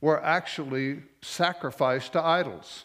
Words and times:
were 0.00 0.22
actually 0.22 1.02
sacrificed 1.22 2.12
to 2.12 2.22
idols. 2.22 2.84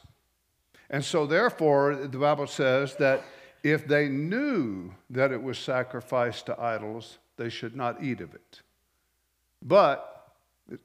And 0.90 1.04
so, 1.04 1.26
therefore, 1.26 1.96
the 1.96 2.18
Bible 2.18 2.48
says 2.48 2.96
that 2.96 3.24
if 3.64 3.88
they 3.88 4.10
knew 4.10 4.92
that 5.10 5.32
it 5.32 5.42
was 5.42 5.58
sacrificed 5.58 6.48
to 6.48 6.60
idols, 6.60 7.18
they 7.38 7.50
should 7.50 7.76
not 7.76 8.04
eat 8.04 8.22
of 8.22 8.34
it. 8.34 8.62
But 9.62 10.08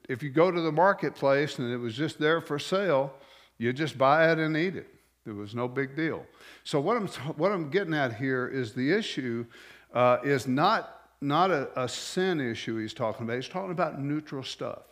if 0.07 0.21
you 0.21 0.29
go 0.29 0.51
to 0.51 0.61
the 0.61 0.71
marketplace 0.71 1.59
and 1.59 1.71
it 1.71 1.77
was 1.77 1.95
just 1.95 2.19
there 2.19 2.41
for 2.41 2.59
sale, 2.59 3.13
you 3.57 3.73
just 3.73 3.97
buy 3.97 4.31
it 4.31 4.39
and 4.39 4.55
eat 4.55 4.75
it. 4.75 4.87
It 5.25 5.35
was 5.35 5.53
no 5.53 5.67
big 5.67 5.95
deal. 5.95 6.25
So, 6.63 6.79
what 6.79 6.95
I'm, 6.95 7.07
what 7.35 7.51
I'm 7.51 7.69
getting 7.69 7.93
at 7.93 8.15
here 8.15 8.47
is 8.47 8.73
the 8.73 8.91
issue 8.91 9.45
uh, 9.93 10.19
is 10.23 10.47
not, 10.47 11.09
not 11.19 11.51
a, 11.51 11.69
a 11.81 11.89
sin 11.89 12.39
issue 12.39 12.77
he's 12.77 12.93
talking 12.93 13.25
about, 13.25 13.35
he's 13.35 13.49
talking 13.49 13.71
about 13.71 13.99
neutral 13.99 14.43
stuff. 14.43 14.83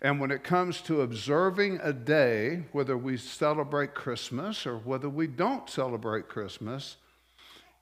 And 0.00 0.20
when 0.20 0.30
it 0.30 0.44
comes 0.44 0.80
to 0.82 1.00
observing 1.00 1.80
a 1.82 1.92
day, 1.92 2.64
whether 2.72 2.96
we 2.96 3.16
celebrate 3.16 3.94
Christmas 3.94 4.66
or 4.66 4.78
whether 4.78 5.08
we 5.08 5.26
don't 5.26 5.68
celebrate 5.68 6.28
Christmas, 6.28 6.96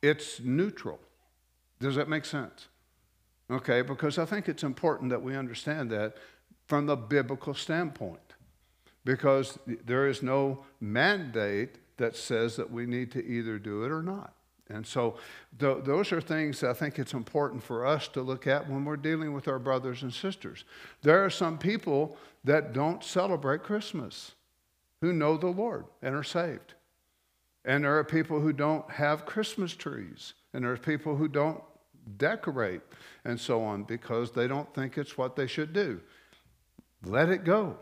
it's 0.02 0.40
neutral. 0.40 0.98
Does 1.80 1.96
that 1.96 2.08
make 2.08 2.24
sense? 2.24 2.68
Okay, 3.50 3.82
because 3.82 4.18
I 4.18 4.24
think 4.24 4.48
it's 4.48 4.62
important 4.62 5.10
that 5.10 5.22
we 5.22 5.36
understand 5.36 5.90
that 5.90 6.16
from 6.66 6.86
the 6.86 6.96
biblical 6.96 7.54
standpoint. 7.54 8.20
Because 9.04 9.58
there 9.66 10.08
is 10.08 10.22
no 10.22 10.64
mandate 10.80 11.76
that 11.96 12.16
says 12.16 12.56
that 12.56 12.70
we 12.70 12.86
need 12.86 13.12
to 13.12 13.24
either 13.24 13.58
do 13.58 13.84
it 13.84 13.90
or 13.90 14.02
not. 14.02 14.35
And 14.68 14.86
so 14.86 15.16
th- 15.58 15.84
those 15.84 16.12
are 16.12 16.20
things 16.20 16.64
I 16.64 16.72
think 16.72 16.98
it's 16.98 17.14
important 17.14 17.62
for 17.62 17.86
us 17.86 18.08
to 18.08 18.22
look 18.22 18.46
at 18.46 18.68
when 18.68 18.84
we're 18.84 18.96
dealing 18.96 19.32
with 19.32 19.46
our 19.46 19.58
brothers 19.58 20.02
and 20.02 20.12
sisters. 20.12 20.64
There 21.02 21.24
are 21.24 21.30
some 21.30 21.56
people 21.56 22.16
that 22.44 22.72
don't 22.72 23.04
celebrate 23.04 23.62
Christmas 23.62 24.32
who 25.00 25.12
know 25.12 25.36
the 25.36 25.46
Lord 25.46 25.84
and 26.02 26.14
are 26.14 26.24
saved. 26.24 26.74
And 27.64 27.84
there 27.84 27.96
are 27.98 28.04
people 28.04 28.40
who 28.40 28.52
don't 28.52 28.88
have 28.90 29.26
Christmas 29.26 29.74
trees. 29.74 30.34
And 30.52 30.64
there 30.64 30.72
are 30.72 30.76
people 30.76 31.16
who 31.16 31.28
don't 31.28 31.62
decorate 32.16 32.80
and 33.24 33.38
so 33.38 33.62
on 33.62 33.82
because 33.82 34.30
they 34.30 34.46
don't 34.46 34.72
think 34.74 34.96
it's 34.96 35.18
what 35.18 35.36
they 35.36 35.46
should 35.46 35.72
do. 35.72 36.00
Let 37.04 37.28
it 37.28 37.44
go. 37.44 37.76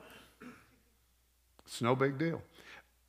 It's 1.67 1.81
no 1.81 1.95
big 1.95 2.19
deal. 2.19 2.43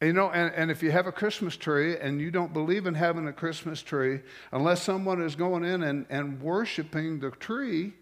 You 0.01 0.13
know, 0.13 0.29
and, 0.29 0.53
and 0.53 0.69
if 0.69 0.83
you 0.83 0.91
have 0.91 1.07
a 1.07 1.11
Christmas 1.11 1.55
tree 1.55 1.97
and 1.97 2.19
you 2.19 2.29
don't 2.29 2.51
believe 2.51 2.85
in 2.85 2.93
having 2.93 3.27
a 3.27 3.33
Christmas 3.33 3.81
tree, 3.81 4.19
unless 4.51 4.81
someone 4.81 5.21
is 5.21 5.35
going 5.35 5.63
in 5.63 5.83
and, 5.83 6.05
and 6.09 6.41
worshiping 6.41 7.19
the 7.19 7.31
tree, 7.31 7.93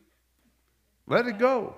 let 1.08 1.27
it 1.27 1.38
go. 1.38 1.75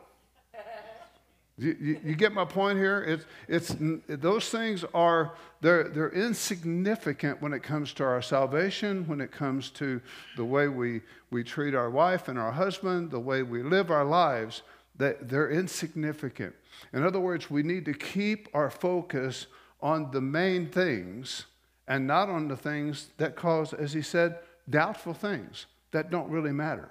You, 1.57 1.77
you, 1.79 2.01
you, 2.03 2.15
get 2.15 2.33
my 2.33 2.43
point 2.43 2.77
here? 2.77 3.01
It's, 3.03 3.25
it's, 3.47 3.75
those 4.09 4.49
things 4.49 4.83
are, 4.93 5.35
they're, 5.61 5.87
they're 5.87 6.11
insignificant 6.11 7.41
when 7.41 7.53
it 7.53 7.63
comes 7.63 7.93
to 7.93 8.03
our 8.03 8.21
salvation, 8.21 9.07
when 9.07 9.21
it 9.21 9.31
comes 9.31 9.69
to 9.71 10.01
the 10.35 10.43
way 10.43 10.67
we, 10.67 10.99
we 11.31 11.45
treat 11.45 11.73
our 11.73 11.89
wife 11.89 12.27
and 12.27 12.37
our 12.37 12.51
husband, 12.51 13.09
the 13.09 13.21
way 13.21 13.41
we 13.41 13.63
live 13.63 13.89
our 13.89 14.03
lives. 14.03 14.63
that 14.97 15.29
they're 15.29 15.49
insignificant. 15.49 16.53
In 16.91 17.03
other 17.03 17.21
words, 17.21 17.49
we 17.49 17.63
need 17.63 17.85
to 17.85 17.93
keep 17.93 18.49
our 18.53 18.69
focus 18.69 19.47
on 19.85 20.09
the 20.09 20.19
main 20.19 20.67
things 20.67 21.45
and 21.87 22.07
not 22.07 22.27
on 22.27 22.47
the 22.47 22.57
things 22.57 23.09
that 23.17 23.35
cause, 23.35 23.71
as 23.71 23.93
he 23.93 24.01
said, 24.01 24.39
doubtful 24.67 25.13
things 25.13 25.67
that 25.91 26.09
don't 26.09 26.27
really 26.31 26.51
matter, 26.51 26.89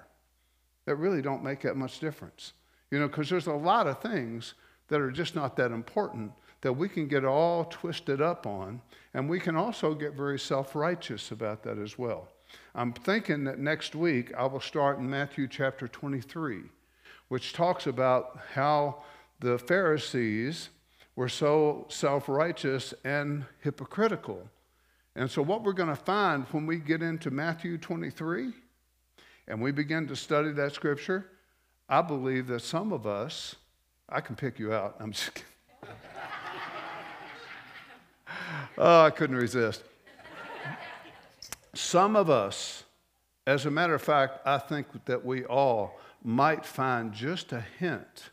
that 0.85 0.95
really 0.95 1.21
don't 1.21 1.43
make 1.43 1.59
that 1.59 1.75
much 1.75 1.99
difference. 1.99 2.53
You 2.91 2.99
know, 2.99 3.09
because 3.09 3.29
there's 3.29 3.47
a 3.47 3.53
lot 3.53 3.85
of 3.85 4.01
things 4.01 4.53
that 4.87 5.01
are 5.01 5.11
just 5.11 5.35
not 5.35 5.57
that 5.57 5.71
important 5.71 6.31
that 6.61 6.71
we 6.71 6.87
can 6.87 7.09
get 7.09 7.25
all 7.25 7.65
twisted 7.65 8.21
up 8.21 8.47
on, 8.47 8.81
and 9.13 9.29
we 9.29 9.41
can 9.41 9.57
also 9.57 9.93
get 9.93 10.13
very 10.13 10.39
self 10.39 10.73
righteous 10.73 11.31
about 11.31 11.63
that 11.63 11.77
as 11.77 11.99
well. 11.99 12.29
I'm 12.75 12.93
thinking 12.93 13.43
that 13.43 13.59
next 13.59 13.93
week 13.93 14.31
I 14.37 14.45
will 14.45 14.61
start 14.61 14.99
in 14.99 15.09
Matthew 15.09 15.49
chapter 15.49 15.89
23, 15.89 16.61
which 17.27 17.51
talks 17.51 17.87
about 17.87 18.39
how 18.53 19.03
the 19.41 19.57
Pharisees 19.57 20.69
were 21.15 21.29
so 21.29 21.85
self 21.89 22.27
righteous 22.27 22.93
and 23.03 23.45
hypocritical. 23.61 24.49
And 25.15 25.31
so, 25.31 25.41
what 25.41 25.63
we're 25.63 25.73
going 25.73 25.89
to 25.89 25.95
find 25.95 26.45
when 26.51 26.65
we 26.65 26.77
get 26.77 27.01
into 27.01 27.31
Matthew 27.31 27.77
23 27.77 28.51
and 29.47 29.61
we 29.61 29.71
begin 29.71 30.07
to 30.07 30.15
study 30.15 30.51
that 30.51 30.73
scripture, 30.73 31.29
I 31.87 32.01
believe 32.01 32.47
that 32.47 32.61
some 32.61 32.91
of 32.91 33.07
us, 33.07 33.55
I 34.09 34.19
can 34.19 34.35
pick 34.35 34.59
you 34.59 34.73
out. 34.73 34.95
I'm 34.99 35.11
just 35.11 35.33
kidding. 35.35 35.49
oh, 38.77 39.05
I 39.05 39.09
couldn't 39.09 39.37
resist. 39.37 39.83
Some 41.73 42.15
of 42.15 42.29
us, 42.29 42.83
as 43.47 43.65
a 43.65 43.71
matter 43.71 43.93
of 43.93 44.01
fact, 44.01 44.39
I 44.45 44.57
think 44.57 44.87
that 45.05 45.25
we 45.25 45.45
all 45.45 45.99
might 46.23 46.65
find 46.65 47.13
just 47.13 47.51
a 47.53 47.63
hint 47.79 48.31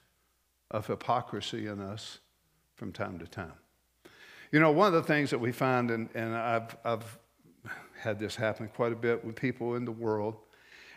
of 0.70 0.86
hypocrisy 0.86 1.66
in 1.66 1.80
us 1.80 2.18
from 2.82 2.90
time 2.90 3.16
to 3.16 3.28
time. 3.28 3.52
You 4.50 4.58
know, 4.58 4.72
one 4.72 4.88
of 4.88 4.92
the 4.92 5.04
things 5.04 5.30
that 5.30 5.38
we 5.38 5.52
find, 5.52 5.88
and, 5.88 6.08
and 6.16 6.34
I've, 6.34 6.76
I've 6.84 7.18
had 8.00 8.18
this 8.18 8.34
happen 8.34 8.66
quite 8.74 8.90
a 8.90 8.96
bit 8.96 9.24
with 9.24 9.36
people 9.36 9.76
in 9.76 9.84
the 9.84 9.92
world, 9.92 10.34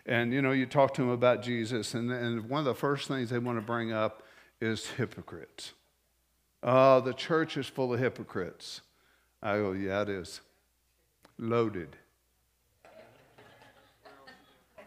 and 0.08 0.34
you 0.34 0.42
know, 0.42 0.52
you 0.52 0.66
talk 0.66 0.96
to 0.96 1.04
them 1.04 1.12
about 1.12 1.44
Jesus, 1.44 1.94
and, 1.94 2.10
and 2.12 2.50
one 2.50 2.58
of 2.58 2.66
the 2.66 2.74
first 2.74 3.08
things 3.08 3.30
they 3.30 3.38
want 3.38 3.60
to 3.60 3.62
bring 3.62 3.94
up 3.94 4.24
is 4.60 4.88
hypocrites. 4.98 5.74
Oh, 6.64 7.02
the 7.02 7.14
church 7.14 7.56
is 7.56 7.68
full 7.68 7.94
of 7.94 8.00
hypocrites. 8.00 8.82
I 9.44 9.58
go, 9.58 9.74
yeah, 9.74 10.02
it 10.02 10.10
is. 10.10 10.42
Loaded. 11.38 11.96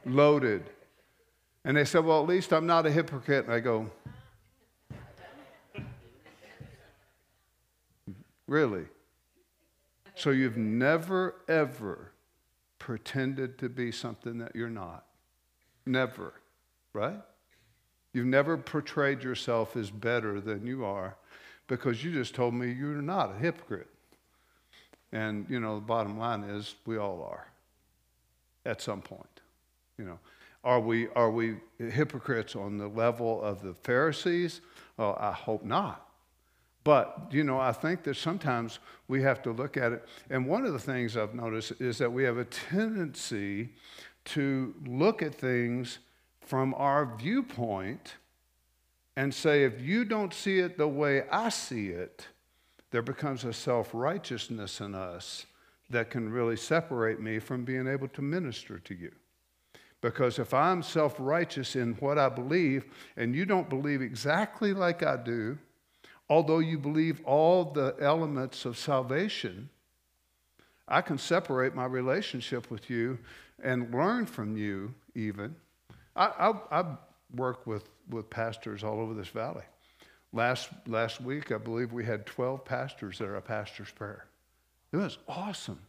Loaded. 0.05 0.65
And 1.65 1.77
they 1.77 1.85
said, 1.85 2.05
well, 2.05 2.21
at 2.21 2.29
least 2.29 2.53
I'm 2.53 2.67
not 2.67 2.87
a 2.87 2.91
hypocrite. 2.91 3.45
And 3.45 3.55
I 3.55 3.61
go, 3.61 3.89
Really? 8.49 8.87
So 10.17 10.31
you've 10.31 10.57
never, 10.57 11.37
ever 11.47 12.11
pretended 12.81 13.59
to 13.59 13.69
be 13.69 13.93
something 13.93 14.39
that 14.39 14.57
you're 14.57 14.71
not. 14.71 15.05
Never, 15.87 16.33
right? 16.93 17.21
You've 18.13 18.27
never 18.27 18.57
portrayed 18.57 19.23
yourself 19.23 19.77
as 19.77 19.91
better 19.91 20.41
than 20.41 20.67
you 20.67 20.85
are 20.85 21.17
because 21.69 22.03
you 22.03 22.11
just 22.11 22.35
told 22.35 22.55
me 22.55 22.73
you're 22.73 23.03
not 23.03 23.37
a 23.37 23.39
hypocrite. 23.39 23.89
And, 25.13 25.47
you 25.49 25.61
know, 25.61 25.77
the 25.77 25.87
bottom 25.87 26.19
line 26.19 26.43
is 26.43 26.75
we 26.87 26.97
all 26.97 27.23
are 27.31 27.47
at 28.65 28.81
some 28.81 29.03
point. 29.03 29.41
You 29.99 30.05
know, 30.07 30.19
are 30.65 30.81
we, 30.81 31.09
are 31.09 31.31
we 31.31 31.57
hypocrites 31.79 32.57
on 32.57 32.79
the 32.79 32.89
level 32.89 33.43
of 33.43 33.63
the 33.63 33.75
Pharisees? 33.75 34.63
Well, 34.97 35.17
I 35.21 35.33
hope 35.33 35.65
not. 35.65 36.08
But, 36.89 37.29
you 37.31 37.45
know, 37.45 37.61
I 37.61 37.73
think 37.73 38.03
that 38.05 38.17
sometimes 38.17 38.79
we 39.09 39.21
have 39.21 39.43
to 39.43 39.53
look 39.53 39.77
at 39.77 39.93
it. 39.93 40.09
And 40.31 40.47
one 40.47 40.65
of 40.65 40.73
the 40.73 40.79
things 40.79 41.19
I've 41.19 41.35
noticed 41.35 41.73
is 41.83 41.99
that 41.99 42.11
we 42.11 42.25
have 42.25 42.39
a 42.39 42.47
tendency 42.47 43.75
to 44.25 44.75
look 44.87 45.21
at 45.21 45.35
things 45.35 45.99
from 46.41 46.73
our 46.79 47.15
viewpoint 47.19 48.15
and 49.17 49.35
say, 49.35 49.65
if 49.65 49.83
you 49.83 50.07
don't 50.07 50.33
see 50.33 50.61
it 50.61 50.79
the 50.79 50.89
way 50.89 51.25
I 51.31 51.51
see 51.51 51.89
it, 51.89 52.27
there 52.91 53.03
becomes 53.03 53.45
a 53.45 53.53
self 53.53 53.91
righteousness 53.93 54.81
in 54.81 54.95
us 54.95 55.45
that 55.91 56.09
can 56.09 56.33
really 56.33 56.57
separate 56.57 57.21
me 57.21 57.39
from 57.39 57.67
being 57.67 57.87
able 57.87 58.09
to 58.09 58.23
minister 58.23 58.79
to 58.79 58.95
you. 58.95 59.13
Because 60.01 60.39
if 60.39 60.55
I'm 60.55 60.83
self 60.83 61.17
righteous 61.19 61.77
in 61.77 61.97
what 61.97 62.17
I 62.17 62.31
believe 62.31 62.87
and 63.19 63.37
you 63.37 63.45
don't 63.45 63.69
believe 63.69 64.01
exactly 64.01 64.73
like 64.73 65.03
I 65.03 65.19
do, 65.19 65.59
although 66.29 66.59
you 66.59 66.79
believe 66.79 67.21
all 67.25 67.65
the 67.65 67.95
elements 68.01 68.65
of 68.65 68.77
salvation, 68.77 69.69
I 70.87 71.01
can 71.03 71.19
separate 71.19 71.75
my 71.75 71.85
relationship 71.85 72.71
with 72.71 72.89
you 72.89 73.19
and 73.63 73.93
learn 73.93 74.27
from 74.27 74.57
you, 74.57 74.95
even. 75.15 75.55
I, 76.17 76.27
I, 76.27 76.81
I 76.81 76.85
work 77.35 77.67
with, 77.67 77.89
with 78.09 78.31
pastors 78.31 78.83
all 78.85 79.01
over 79.01 79.15
this 79.15 79.29
valley. 79.29 79.65
Last, 80.33 80.71
last 80.87 81.21
week, 81.21 81.53
I 81.53 81.59
believe 81.59 81.93
we 81.93 82.05
had 82.05 82.27
12 82.27 82.65
pastors 82.65 83.21
at 83.21 83.29
our 83.29 83.41
pastor's 83.41 83.91
prayer. 83.91 84.27
It 84.93 84.97
was 84.97 85.19
awesome. 85.27 85.81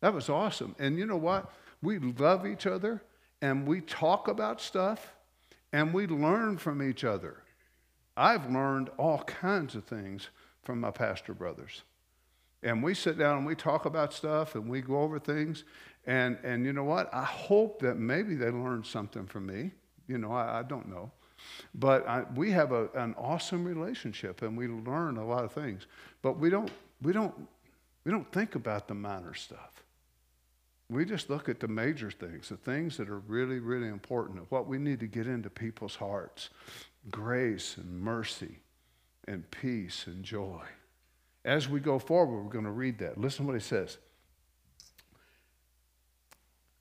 That 0.00 0.12
was 0.14 0.28
awesome. 0.28 0.74
And 0.78 0.98
you 0.98 1.06
know 1.06 1.16
what? 1.16 1.52
We 1.82 1.98
love 1.98 2.46
each 2.46 2.66
other 2.66 3.02
and 3.42 3.66
we 3.66 3.80
talk 3.80 4.28
about 4.28 4.60
stuff 4.60 5.14
and 5.72 5.92
we 5.92 6.06
learn 6.06 6.58
from 6.58 6.82
each 6.82 7.04
other. 7.04 7.42
I've 8.16 8.50
learned 8.50 8.90
all 8.96 9.18
kinds 9.24 9.74
of 9.74 9.84
things 9.84 10.28
from 10.62 10.80
my 10.80 10.90
pastor 10.90 11.34
brothers. 11.34 11.82
And 12.62 12.82
we 12.82 12.94
sit 12.94 13.18
down 13.18 13.38
and 13.38 13.46
we 13.46 13.54
talk 13.54 13.84
about 13.84 14.12
stuff 14.12 14.54
and 14.54 14.68
we 14.68 14.80
go 14.80 15.00
over 15.00 15.18
things. 15.18 15.64
And, 16.06 16.38
and 16.42 16.64
you 16.64 16.72
know 16.72 16.84
what? 16.84 17.12
I 17.12 17.24
hope 17.24 17.80
that 17.82 17.96
maybe 17.96 18.34
they 18.34 18.50
learned 18.50 18.86
something 18.86 19.26
from 19.26 19.46
me. 19.46 19.72
You 20.08 20.18
know, 20.18 20.32
I, 20.32 20.60
I 20.60 20.62
don't 20.62 20.88
know. 20.88 21.10
But 21.74 22.08
I, 22.08 22.24
we 22.34 22.50
have 22.52 22.72
a, 22.72 22.88
an 22.94 23.14
awesome 23.18 23.64
relationship 23.64 24.42
and 24.42 24.56
we 24.56 24.68
learn 24.68 25.16
a 25.16 25.24
lot 25.24 25.44
of 25.44 25.52
things. 25.52 25.86
But 26.22 26.38
we 26.38 26.48
don't, 26.50 26.70
we, 27.02 27.12
don't, 27.12 27.34
we 28.04 28.10
don't 28.10 28.30
think 28.32 28.54
about 28.54 28.88
the 28.88 28.94
minor 28.94 29.34
stuff. 29.34 29.75
We 30.88 31.04
just 31.04 31.28
look 31.28 31.48
at 31.48 31.58
the 31.58 31.68
major 31.68 32.10
things, 32.10 32.48
the 32.48 32.56
things 32.56 32.96
that 32.96 33.08
are 33.08 33.18
really, 33.18 33.58
really 33.58 33.88
important, 33.88 34.50
what 34.50 34.68
we 34.68 34.78
need 34.78 35.00
to 35.00 35.06
get 35.06 35.26
into 35.26 35.50
people's 35.50 35.96
hearts 35.96 36.50
grace 37.10 37.76
and 37.76 38.00
mercy 38.00 38.58
and 39.28 39.48
peace 39.50 40.06
and 40.06 40.24
joy. 40.24 40.62
As 41.44 41.68
we 41.68 41.78
go 41.78 41.98
forward, 41.98 42.42
we're 42.42 42.50
going 42.50 42.64
to 42.64 42.70
read 42.70 42.98
that. 42.98 43.18
Listen 43.18 43.44
to 43.44 43.52
what 43.52 43.60
he 43.60 43.64
says. 43.64 43.98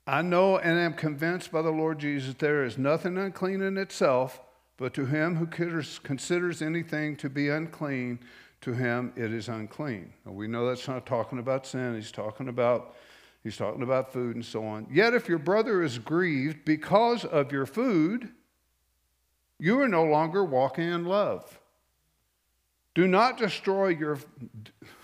I 0.08 0.22
know 0.22 0.58
and 0.58 0.80
am 0.80 0.94
convinced 0.94 1.52
by 1.52 1.64
the 1.64 1.72
Lord 1.72 2.00
Jesus 2.00 2.36
there 2.38 2.64
is 2.64 2.78
nothing 2.78 3.18
unclean 3.18 3.62
in 3.62 3.78
itself, 3.78 4.40
but 4.78 4.94
to 4.96 5.06
him 5.06 5.36
who 5.36 5.48
considers 5.48 6.62
anything 6.62 7.16
to 7.18 7.30
be 7.30 7.50
unclean, 7.50 8.20
to 8.62 8.74
him 8.74 9.14
it 9.16 9.34
is 9.34 9.50
unclean. 9.50 10.14
We 10.26 10.48
know 10.48 10.68
that's 10.68 10.88
not 10.88 11.06
talking 11.08 11.40
about 11.40 11.66
sin. 11.66 11.96
He's 11.96 12.12
talking 12.12 12.50
about 12.50 12.96
he's 13.46 13.56
talking 13.56 13.84
about 13.84 14.12
food 14.12 14.36
and 14.36 14.44
so 14.44 14.66
on. 14.66 14.88
Yet 14.92 15.14
if 15.14 15.30
your 15.30 15.38
brother 15.38 15.84
is 15.84 16.00
grieved 16.00 16.66
because 16.66 17.24
of 17.24 17.52
your 17.52 17.68
food, 17.68 18.30
you 19.60 19.80
are 19.80 19.88
no 19.88 20.04
longer 20.04 20.44
walking 20.44 20.90
in 20.90 21.06
love. 21.06 21.60
Do 22.96 23.08
not 23.08 23.38
destroy 23.38 23.90
your 23.90 24.18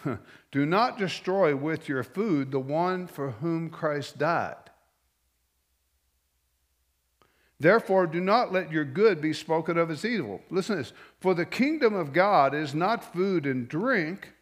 do 0.52 0.66
not 0.66 0.98
destroy 0.98 1.56
with 1.56 1.88
your 1.88 2.04
food 2.04 2.52
the 2.52 2.60
one 2.60 3.06
for 3.06 3.32
whom 3.32 3.70
Christ 3.70 4.18
died. 4.18 4.56
Therefore, 7.60 8.08
do 8.08 8.20
not 8.20 8.52
let 8.52 8.72
your 8.72 8.86
good 8.86 9.22
be 9.22 9.34
spoken 9.34 9.78
of 9.78 9.92
as 9.92 10.04
evil. 10.04 10.42
Listen 10.50 10.78
to 10.78 10.82
this. 10.82 10.94
For 11.20 11.36
the 11.36 11.46
kingdom 11.46 11.94
of 11.94 12.12
God 12.12 12.56
is 12.56 12.74
not 12.74 13.14
food 13.14 13.46
and 13.46 13.70
drink, 13.70 14.34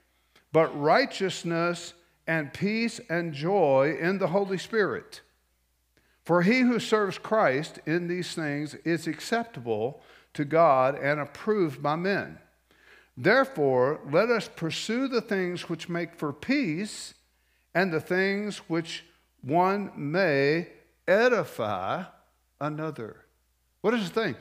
but 0.53 0.79
righteousness 0.79 1.95
and 2.29 2.53
peace 2.53 3.01
and 3.09 3.33
joy 3.33 3.97
in 3.99 4.19
the 4.19 4.27
Holy 4.27 4.59
Spirit. 4.59 5.21
For 6.23 6.43
he 6.43 6.59
who 6.59 6.79
serves 6.79 7.17
Christ 7.17 7.79
in 7.87 8.07
these 8.07 8.35
things 8.35 8.75
is 8.85 9.07
acceptable 9.07 10.03
to 10.35 10.45
God 10.45 10.93
and 10.93 11.19
approved 11.19 11.81
by 11.81 11.95
men. 11.95 12.37
Therefore, 13.17 13.99
let 14.11 14.29
us 14.29 14.47
pursue 14.47 15.07
the 15.07 15.21
things 15.21 15.69
which 15.69 15.89
make 15.89 16.13
for 16.13 16.31
peace 16.31 17.15
and 17.73 17.91
the 17.91 17.99
things 17.99 18.59
which 18.69 19.05
one 19.41 19.91
may 19.95 20.67
edify 21.07 22.03
another. 22.61 23.25
What 23.81 23.95
is 23.95 24.11
the 24.11 24.21
thing? 24.21 24.35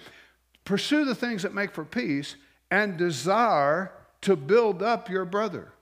Pursue 0.67 1.07
the 1.07 1.15
things 1.15 1.43
that 1.43 1.55
make 1.55 1.73
for 1.73 1.87
peace 1.87 2.37
and 2.71 2.99
desire 2.99 3.93
to 4.21 4.37
build 4.37 4.83
up 4.83 5.09
your 5.09 5.25
brother, 5.25 5.73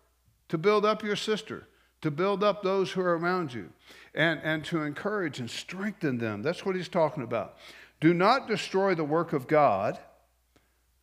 to 0.51 0.57
build 0.57 0.85
up 0.85 1.03
your 1.03 1.17
sister, 1.17 1.67
to 2.03 2.11
build 2.11 2.45
up 2.45 2.63
those 2.63 2.93
who 2.93 3.01
are 3.01 3.17
around 3.17 3.53
you, 3.53 3.71
and, 4.15 4.41
and 4.43 4.65
to 4.65 4.83
encourage 4.83 5.41
and 5.41 5.51
strengthen 5.51 6.19
them. 6.19 6.43
That's 6.43 6.65
what 6.65 6.77
he's 6.77 6.89
talking 6.89 7.23
about. 7.23 7.57
Do 8.01 8.13
not 8.13 8.49
destroy 8.49 8.95
the 8.95 9.05
work 9.05 9.33
of 9.33 9.47
God. 9.47 9.99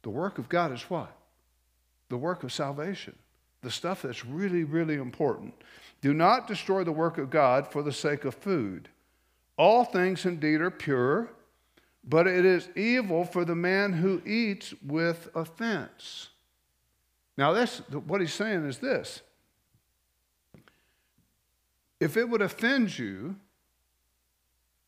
The 0.03 0.09
work 0.09 0.37
of 0.37 0.49
God 0.49 0.71
is 0.71 0.83
what? 0.83 1.15
The 2.09 2.17
work 2.17 2.43
of 2.43 2.51
salvation, 2.51 3.15
the 3.61 3.71
stuff 3.71 4.03
that's 4.03 4.25
really, 4.25 4.63
really 4.63 4.95
important. 4.95 5.53
Do 6.01 6.13
not 6.13 6.47
destroy 6.47 6.83
the 6.83 6.91
work 6.91 7.17
of 7.17 7.29
God 7.29 7.71
for 7.71 7.81
the 7.81 7.93
sake 7.93 8.25
of 8.25 8.35
food. 8.35 8.89
All 9.57 9.85
things 9.85 10.25
indeed 10.25 10.61
are 10.61 10.71
pure, 10.71 11.31
but 12.03 12.27
it 12.27 12.45
is 12.45 12.69
evil 12.75 13.23
for 13.23 13.45
the 13.45 13.55
man 13.55 13.93
who 13.93 14.21
eats 14.25 14.73
with 14.85 15.29
offense. 15.33 16.29
Now, 17.37 17.53
this, 17.53 17.79
what 18.05 18.21
he's 18.21 18.33
saying 18.33 18.65
is 18.65 18.79
this 18.79 19.21
if 21.99 22.17
it 22.17 22.29
would 22.29 22.41
offend 22.41 22.97
you 22.97 23.35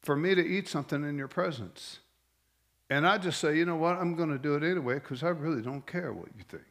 for 0.02 0.16
me 0.16 0.36
to 0.36 0.46
eat 0.46 0.68
something 0.68 1.04
in 1.04 1.18
your 1.18 1.28
presence, 1.28 2.00
and 2.90 3.08
I 3.08 3.18
just 3.18 3.40
say, 3.40 3.58
you 3.58 3.66
know 3.66 3.76
what, 3.76 3.98
I'm 3.98 4.16
going 4.16 4.30
to 4.30 4.38
do 4.38 4.56
it 4.56 4.64
anyway 4.64 4.96
because 4.96 5.24
I 5.24 5.30
really 5.30 5.62
don't 5.62 5.86
care 5.86 6.14
what 6.14 6.28
you 6.38 6.44
think. 6.48 6.64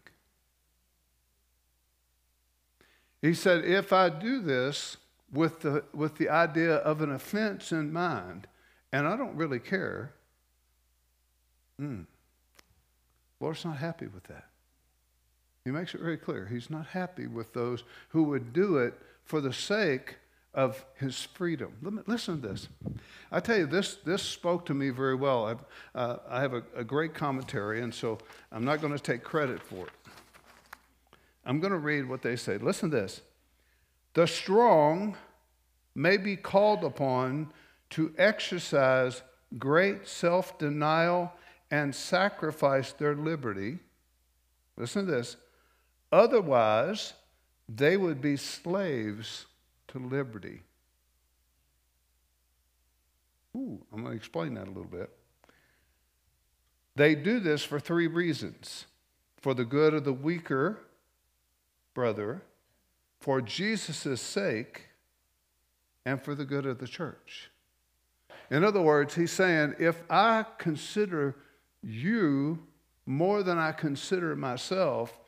He 3.20 3.34
said, 3.34 3.64
if 3.64 3.92
I 3.92 4.10
do 4.10 4.40
this, 4.40 4.98
with 5.34 5.60
the, 5.60 5.84
with 5.92 6.16
the 6.16 6.28
idea 6.28 6.76
of 6.76 7.02
an 7.02 7.10
offense 7.10 7.72
in 7.72 7.92
mind, 7.92 8.46
and 8.92 9.06
I 9.06 9.16
don't 9.16 9.34
really 9.34 9.58
care, 9.58 10.14
mm, 11.80 12.06
Lord's 13.40 13.64
not 13.64 13.78
happy 13.78 14.06
with 14.06 14.24
that. 14.24 14.44
He 15.64 15.70
makes 15.70 15.94
it 15.94 16.00
very 16.00 16.16
clear. 16.16 16.46
He's 16.46 16.70
not 16.70 16.86
happy 16.86 17.26
with 17.26 17.52
those 17.52 17.82
who 18.10 18.24
would 18.24 18.52
do 18.52 18.76
it 18.76 18.94
for 19.24 19.40
the 19.40 19.52
sake 19.52 20.16
of 20.54 20.84
his 20.94 21.22
freedom. 21.22 22.02
Listen 22.06 22.40
to 22.40 22.48
this. 22.48 22.68
I 23.32 23.40
tell 23.40 23.58
you, 23.58 23.66
this, 23.66 23.96
this 24.04 24.22
spoke 24.22 24.64
to 24.66 24.74
me 24.74 24.90
very 24.90 25.14
well. 25.14 25.60
Uh, 25.94 26.16
i 26.28 26.40
have 26.40 26.54
a, 26.54 26.62
a 26.76 26.84
great 26.84 27.14
commentary, 27.14 27.82
and 27.82 27.92
so 27.92 28.18
I'm 28.52 28.64
not 28.64 28.80
going 28.80 28.92
to 28.92 29.02
take 29.02 29.24
credit 29.24 29.60
for 29.60 29.86
it. 29.86 29.92
I'm 31.44 31.60
going 31.60 31.72
to 31.72 31.78
read 31.78 32.08
what 32.08 32.22
they 32.22 32.36
say. 32.36 32.58
Listen 32.58 32.90
to 32.90 32.96
this. 32.96 33.20
The 34.14 34.26
strong 34.26 35.16
may 35.94 36.16
be 36.16 36.36
called 36.36 36.84
upon 36.84 37.52
to 37.90 38.14
exercise 38.16 39.22
great 39.58 40.08
self 40.08 40.58
denial 40.58 41.32
and 41.70 41.94
sacrifice 41.94 42.92
their 42.92 43.14
liberty. 43.14 43.78
Listen 44.76 45.06
to 45.06 45.12
this. 45.12 45.36
Otherwise, 46.12 47.14
they 47.68 47.96
would 47.96 48.20
be 48.20 48.36
slaves 48.36 49.46
to 49.94 50.06
liberty. 50.06 50.60
Ooh, 53.56 53.80
I'm 53.92 54.00
going 54.00 54.12
to 54.12 54.16
explain 54.16 54.54
that 54.54 54.66
a 54.66 54.70
little 54.70 54.84
bit. 54.84 55.10
They 56.96 57.14
do 57.14 57.38
this 57.38 57.62
for 57.62 57.78
three 57.78 58.08
reasons 58.08 58.86
for 59.40 59.54
the 59.54 59.64
good 59.64 59.94
of 59.94 60.04
the 60.04 60.12
weaker 60.12 60.80
brother, 61.92 62.42
for 63.20 63.40
Jesus' 63.40 64.20
sake, 64.20 64.88
and 66.04 66.20
for 66.20 66.34
the 66.34 66.44
good 66.44 66.66
of 66.66 66.78
the 66.78 66.88
church. 66.88 67.50
In 68.50 68.64
other 68.64 68.82
words, 68.82 69.14
he's 69.14 69.32
saying, 69.32 69.74
if 69.78 70.02
I 70.10 70.44
consider 70.58 71.36
you 71.82 72.58
more 73.06 73.42
than 73.42 73.58
I 73.58 73.72
consider 73.72 74.34
myself, 74.34 75.18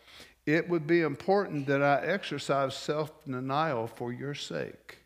it 0.47 0.69
would 0.69 0.87
be 0.87 1.01
important 1.01 1.67
that 1.67 1.83
I 1.83 2.07
exercise 2.07 2.77
self 2.77 3.25
denial 3.25 3.89
for 3.89 4.13
your 4.13 4.35
sake. 4.35 4.99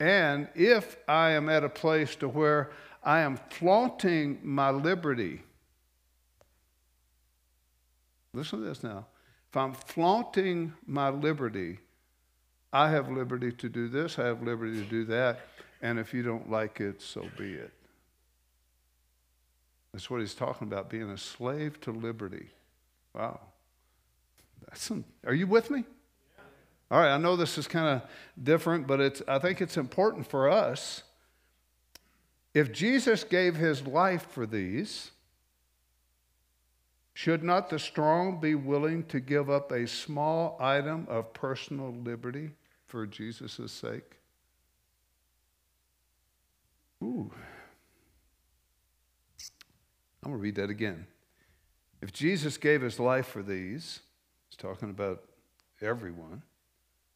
And 0.00 0.48
if 0.54 0.96
I 1.08 1.30
am 1.30 1.48
at 1.48 1.64
a 1.64 1.68
place 1.68 2.16
to 2.16 2.28
where 2.28 2.70
I 3.02 3.20
am 3.20 3.38
flaunting 3.50 4.40
my 4.42 4.70
liberty, 4.70 5.42
listen 8.32 8.60
to 8.60 8.64
this 8.66 8.82
now. 8.82 9.06
If 9.48 9.56
I'm 9.56 9.72
flaunting 9.72 10.74
my 10.86 11.08
liberty, 11.08 11.78
I 12.72 12.90
have 12.90 13.10
liberty 13.10 13.50
to 13.52 13.68
do 13.68 13.88
this, 13.88 14.18
I 14.18 14.26
have 14.26 14.42
liberty 14.42 14.82
to 14.82 14.88
do 14.88 15.04
that, 15.06 15.40
and 15.80 15.98
if 15.98 16.12
you 16.12 16.22
don't 16.22 16.50
like 16.50 16.80
it, 16.80 17.00
so 17.00 17.24
be 17.38 17.54
it. 17.54 17.72
That's 19.92 20.10
what 20.10 20.20
he's 20.20 20.34
talking 20.34 20.68
about, 20.68 20.90
being 20.90 21.10
a 21.10 21.16
slave 21.16 21.80
to 21.82 21.92
liberty. 21.92 22.50
Wow. 23.14 23.40
Some, 24.74 25.04
are 25.26 25.34
you 25.34 25.46
with 25.46 25.70
me? 25.70 25.84
All 26.90 27.00
right, 27.00 27.12
I 27.12 27.18
know 27.18 27.36
this 27.36 27.58
is 27.58 27.68
kind 27.68 27.86
of 27.86 28.08
different, 28.42 28.86
but 28.86 29.00
it's, 29.00 29.22
I 29.28 29.38
think 29.38 29.60
it's 29.60 29.76
important 29.76 30.26
for 30.26 30.48
us. 30.48 31.02
If 32.54 32.72
Jesus 32.72 33.24
gave 33.24 33.56
his 33.56 33.86
life 33.86 34.26
for 34.30 34.46
these, 34.46 35.10
should 37.12 37.42
not 37.42 37.68
the 37.68 37.78
strong 37.78 38.40
be 38.40 38.54
willing 38.54 39.04
to 39.06 39.20
give 39.20 39.50
up 39.50 39.70
a 39.72 39.86
small 39.86 40.56
item 40.60 41.06
of 41.10 41.32
personal 41.34 41.92
liberty 41.92 42.50
for 42.86 43.06
Jesus' 43.06 43.72
sake? 43.72 44.16
Ooh. 47.02 47.30
I'm 50.22 50.30
going 50.30 50.38
to 50.38 50.42
read 50.42 50.54
that 50.56 50.70
again. 50.70 51.06
If 52.00 52.12
Jesus 52.12 52.56
gave 52.56 52.82
his 52.82 52.98
life 52.98 53.26
for 53.26 53.42
these, 53.42 53.52
he's 53.80 54.00
talking 54.58 54.90
about 54.90 55.22
everyone, 55.80 56.42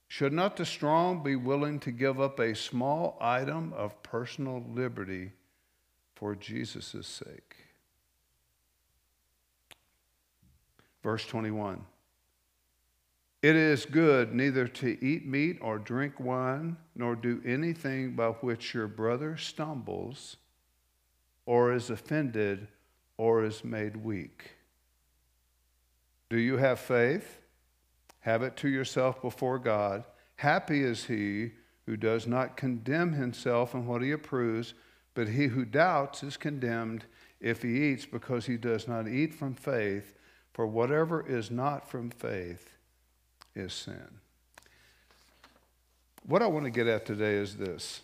should 0.08 0.32
not 0.32 0.56
the 0.56 0.64
strong 0.64 1.22
be 1.22 1.36
willing 1.36 1.80
to 1.80 1.90
give 1.90 2.20
up 2.20 2.38
a 2.38 2.54
small 2.54 3.16
item 3.20 3.72
of 3.72 4.02
personal 4.02 4.64
liberty 4.68 5.32
for 6.14 6.34
Jesus' 6.34 7.06
sake? 7.06 7.56
Verse 11.02 11.26
21 11.26 11.84
It 13.42 13.56
is 13.56 13.84
good 13.86 14.34
neither 14.34 14.68
to 14.68 15.04
eat 15.04 15.26
meat 15.26 15.58
or 15.60 15.78
drink 15.78 16.20
wine, 16.20 16.76
nor 16.94 17.16
do 17.16 17.42
anything 17.44 18.14
by 18.14 18.28
which 18.28 18.74
your 18.74 18.88
brother 18.88 19.36
stumbles 19.36 20.36
or 21.46 21.72
is 21.72 21.90
offended 21.90 22.68
or 23.16 23.44
is 23.44 23.64
made 23.64 23.96
weak? 23.96 24.50
Do 26.32 26.38
you 26.38 26.56
have 26.56 26.80
faith? 26.80 27.42
Have 28.20 28.42
it 28.42 28.56
to 28.56 28.68
yourself 28.70 29.20
before 29.20 29.58
God. 29.58 30.04
Happy 30.36 30.82
is 30.82 31.04
he 31.04 31.50
who 31.84 31.94
does 31.94 32.26
not 32.26 32.56
condemn 32.56 33.12
himself 33.12 33.74
in 33.74 33.86
what 33.86 34.00
he 34.00 34.12
approves, 34.12 34.72
but 35.12 35.28
he 35.28 35.48
who 35.48 35.66
doubts 35.66 36.22
is 36.22 36.38
condemned 36.38 37.04
if 37.38 37.60
he 37.60 37.90
eats 37.90 38.06
because 38.06 38.46
he 38.46 38.56
does 38.56 38.88
not 38.88 39.06
eat 39.06 39.34
from 39.34 39.54
faith, 39.54 40.14
for 40.54 40.66
whatever 40.66 41.22
is 41.28 41.50
not 41.50 41.90
from 41.90 42.08
faith 42.08 42.78
is 43.54 43.74
sin. 43.74 44.08
What 46.24 46.40
I 46.40 46.46
want 46.46 46.64
to 46.64 46.70
get 46.70 46.86
at 46.86 47.04
today 47.04 47.34
is 47.34 47.58
this. 47.58 48.00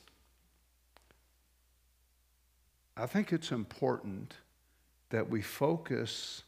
I 2.94 3.06
think 3.06 3.32
it's 3.32 3.52
important 3.52 4.34
that 5.08 5.30
we 5.30 5.40
focus, 5.40 6.42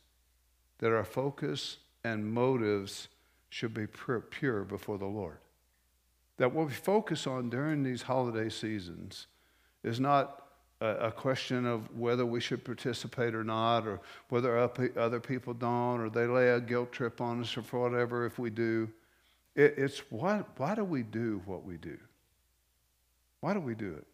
that 0.80 0.92
our 0.92 1.04
focus 1.04 1.76
and 2.04 2.32
motives 2.32 3.08
should 3.50 3.72
be 3.72 3.86
pure 3.86 4.64
before 4.64 4.98
the 4.98 5.06
Lord. 5.06 5.38
That 6.38 6.52
what 6.52 6.66
we 6.66 6.72
focus 6.72 7.26
on 7.26 7.50
during 7.50 7.82
these 7.82 8.02
holiday 8.02 8.48
seasons 8.48 9.26
is 9.84 10.00
not 10.00 10.46
a, 10.80 11.12
question 11.12 11.66
of 11.66 11.94
whether 11.96 12.24
we 12.24 12.40
should 12.40 12.64
participate 12.64 13.34
or 13.34 13.44
not, 13.44 13.86
or 13.86 14.00
whether 14.30 14.58
other 14.58 15.20
people 15.20 15.52
don't, 15.52 16.00
or 16.00 16.08
they 16.08 16.26
lay 16.26 16.50
a 16.50 16.60
guilt 16.60 16.90
trip 16.90 17.20
on 17.20 17.42
us, 17.42 17.54
or 17.56 17.62
for 17.62 17.80
whatever 17.90 18.24
if 18.24 18.38
we 18.38 18.48
do. 18.48 18.88
It's 19.54 19.98
why, 20.10 20.42
why 20.56 20.74
do 20.74 20.84
we 20.84 21.02
do 21.02 21.42
what 21.44 21.64
we 21.64 21.76
do? 21.76 21.98
Why 23.40 23.52
do 23.52 23.60
we 23.60 23.74
do 23.74 23.92
it? 23.92 24.06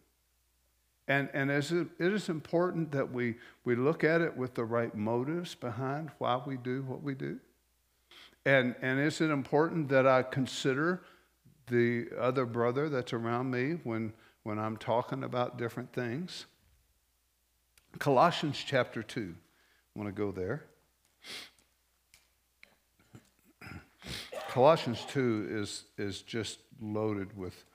And, 1.07 1.29
and 1.33 1.49
it, 1.49 1.71
it 1.71 2.13
is 2.13 2.27
important 2.27 2.91
that 2.91 3.11
we, 3.11 3.35
we 3.63 3.75
look 3.75 4.03
at 4.03 4.21
it 4.21 4.35
with 4.35 4.55
the 4.55 4.65
right 4.65 4.93
motives 4.93 5.55
behind 5.55 6.11
why 6.17 6.41
we 6.45 6.57
do 6.57 6.83
what 6.83 7.01
we 7.01 7.13
do. 7.13 7.39
And, 8.45 8.75
and 8.81 8.99
is 8.99 9.21
it 9.21 9.29
important 9.29 9.89
that 9.89 10.05
I 10.05 10.23
consider 10.23 11.03
the 11.67 12.07
other 12.19 12.45
brother 12.45 12.89
that's 12.89 13.13
around 13.13 13.51
me 13.51 13.77
when, 13.83 14.13
when 14.43 14.59
I'm 14.59 14.77
talking 14.77 15.23
about 15.23 15.57
different 15.57 15.93
things? 15.93 16.45
Colossians 17.99 18.61
chapter 18.65 19.01
2. 19.01 19.33
I 19.33 19.99
want 19.99 20.13
to 20.13 20.17
go 20.17 20.31
there. 20.31 20.65
Colossians 24.49 25.05
2 25.09 25.47
is, 25.49 25.83
is 25.97 26.21
just 26.21 26.59
loaded 26.81 27.35
with 27.37 27.65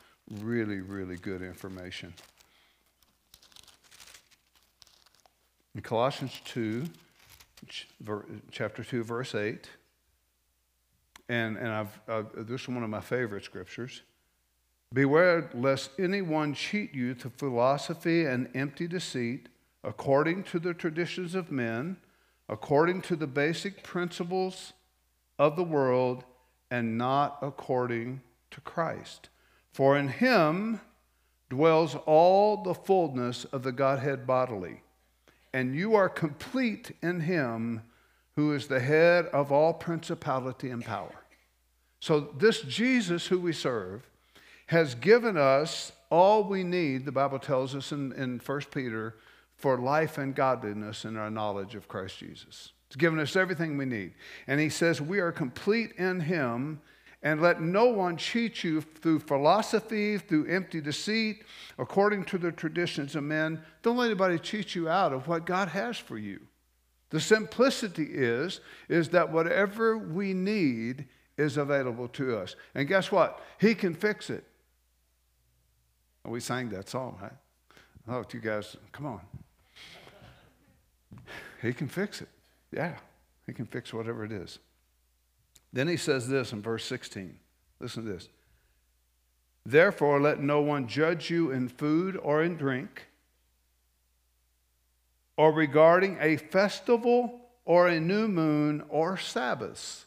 really, 0.41 0.81
really 0.81 1.17
good 1.17 1.43
information. 1.43 2.15
In 5.75 5.81
Colossians 5.81 6.39
2, 6.45 6.85
chapter 8.51 8.85
2, 8.85 9.05
verse 9.05 9.35
8, 9.35 9.71
and, 11.31 11.57
and 11.57 11.69
I've, 11.69 12.01
I've, 12.07 12.47
this 12.47 12.63
is 12.63 12.69
one 12.69 12.83
of 12.83 12.91
my 12.91 13.01
favorite 13.01 13.45
scriptures. 13.45 14.03
Beware 14.93 15.51
lest 15.55 15.91
anyone 15.99 16.53
cheat 16.53 16.95
you 16.95 17.15
to 17.15 17.31
philosophy 17.31 18.27
and 18.27 18.51
empty 18.55 18.87
deceit, 18.87 19.49
according 19.83 20.43
to 20.45 20.59
the 20.59 20.75
traditions 20.75 21.35
of 21.35 21.51
men, 21.51 21.97
according 22.51 23.01
to 23.03 23.17
the 23.17 23.27
basic 23.27 23.83
principles 23.83 24.75
of 25.39 25.57
the 25.57 25.65
world, 25.65 26.25
and 26.71 26.99
not 26.99 27.39
according 27.41 28.21
to 28.51 28.61
Christ. 28.61 29.31
For 29.73 29.97
in 29.97 30.09
him 30.09 30.81
dwells 31.49 31.95
all 32.05 32.63
the 32.63 32.75
fullness 32.75 33.47
of 33.47 33.63
the 33.63 33.73
Godhead 33.73 34.27
bodily 34.27 34.83
and 35.53 35.75
you 35.75 35.95
are 35.95 36.09
complete 36.09 36.93
in 37.03 37.21
him 37.21 37.83
who 38.37 38.55
is 38.55 38.67
the 38.67 38.81
head 38.81 39.27
of 39.27 39.53
all 39.53 39.75
principality 39.75 40.71
and 40.71 40.85
power. 40.85 41.15
So, 42.01 42.33
this 42.37 42.63
Jesus 42.63 43.27
who 43.27 43.39
we 43.39 43.53
serve 43.53 44.03
has 44.67 44.95
given 44.95 45.37
us 45.37 45.93
all 46.11 46.45
we 46.45 46.65
need, 46.65 47.05
the 47.05 47.13
Bible 47.13 47.39
tells 47.39 47.75
us 47.75 47.93
in, 47.93 48.13
in 48.13 48.41
1 48.45 48.61
Peter, 48.73 49.17
for 49.57 49.79
life 49.79 50.19
and 50.19 50.35
godliness 50.35 51.05
in 51.05 51.17
our 51.17 51.31
knowledge 51.31 51.75
of 51.75 51.89
Christ 51.89 52.19
Jesus. 52.19 52.73
It's 52.89 52.97
given 52.97 53.21
us 53.21 53.37
everything 53.37 53.79
we 53.79 53.85
need. 53.85 54.15
And 54.47 54.61
he 54.61 54.69
says, 54.69 55.01
We 55.01 55.21
are 55.21 55.33
complete 55.33 55.93
in 55.93 56.21
him 56.21 56.81
and 57.23 57.41
let 57.41 57.61
no 57.61 57.87
one 57.87 58.17
cheat 58.17 58.65
you 58.65 58.81
through 58.81 59.21
philosophy, 59.21 60.19
through 60.19 60.49
empty 60.49 60.81
deceit, 60.81 61.45
according 61.79 62.25
to 62.25 62.39
the 62.39 62.51
traditions 62.51 63.15
of 63.15 63.23
men. 63.23 63.63
Don't 63.83 63.97
let 63.97 64.07
anybody 64.07 64.39
cheat 64.39 64.75
you 64.75 64.89
out 64.89 65.13
of 65.13 65.29
what 65.29 65.47
God 65.47 65.69
has 65.69 65.97
for 65.97 66.19
you. 66.19 66.41
The 67.11 67.21
simplicity 67.21 68.09
is, 68.11 68.61
is 68.89 69.11
that 69.11 69.31
whatever 69.31 69.99
we 69.99 70.33
need 70.33 71.07
is 71.37 71.59
available 71.59 72.09
to 72.09 72.37
us. 72.37 72.57
And 72.75 72.89
guess 72.89 73.13
what? 73.13 73.41
He 73.59 73.75
can 73.75 73.95
fix 73.95 74.31
it. 74.31 74.45
Oh, 76.25 76.31
we 76.31 76.41
sang 76.41 76.71
that 76.71 76.89
song, 76.89 77.19
right? 77.21 77.33
Oh, 78.09 78.25
you 78.33 78.41
guys, 78.41 78.77
come 78.91 79.07
on. 79.07 79.21
He 81.61 81.73
can 81.73 81.89
fix 81.89 82.21
it. 82.21 82.29
Yeah, 82.73 82.97
he 83.47 83.53
can 83.53 83.67
fix 83.67 83.93
whatever 83.93 84.25
it 84.25 84.33
is. 84.33 84.59
Then 85.73 85.89
he 85.89 85.97
says 85.97 86.29
this 86.29 86.53
in 86.53 86.63
verse 86.63 86.85
16. 86.85 87.39
Listen 87.81 88.05
to 88.05 88.13
this. 88.13 88.29
Therefore, 89.65 90.21
let 90.21 90.41
no 90.41 90.61
one 90.61 90.89
judge 90.89 91.31
you 91.31 91.51
in 91.51 91.69
food 91.69 92.17
or 92.17 92.43
in 92.43 92.57
drink, 92.57 93.07
or 95.37 95.53
regarding 95.53 96.19
a 96.21 96.37
festival 96.37 97.41
or 97.65 97.89
a 97.89 98.01
new 98.01 98.29
moon 98.29 98.83
or 98.89 99.17
Sabbaths. 99.17 100.07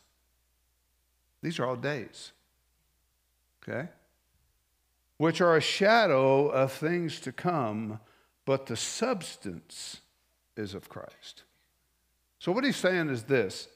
These 1.41 1.59
are 1.59 1.65
all 1.65 1.75
days. 1.75 2.31
Okay? 3.63 3.89
Which 5.17 5.41
are 5.41 5.55
a 5.55 5.61
shadow 5.61 6.47
of 6.47 6.71
things 6.71 7.19
to 7.21 7.31
come, 7.31 7.99
but 8.45 8.65
the 8.65 8.75
substance 8.75 10.01
is 10.57 10.73
of 10.73 10.89
Christ. 10.89 11.43
So, 12.39 12.51
what 12.51 12.63
he's 12.63 12.75
saying 12.75 13.09
is 13.09 13.23
this 13.23 13.67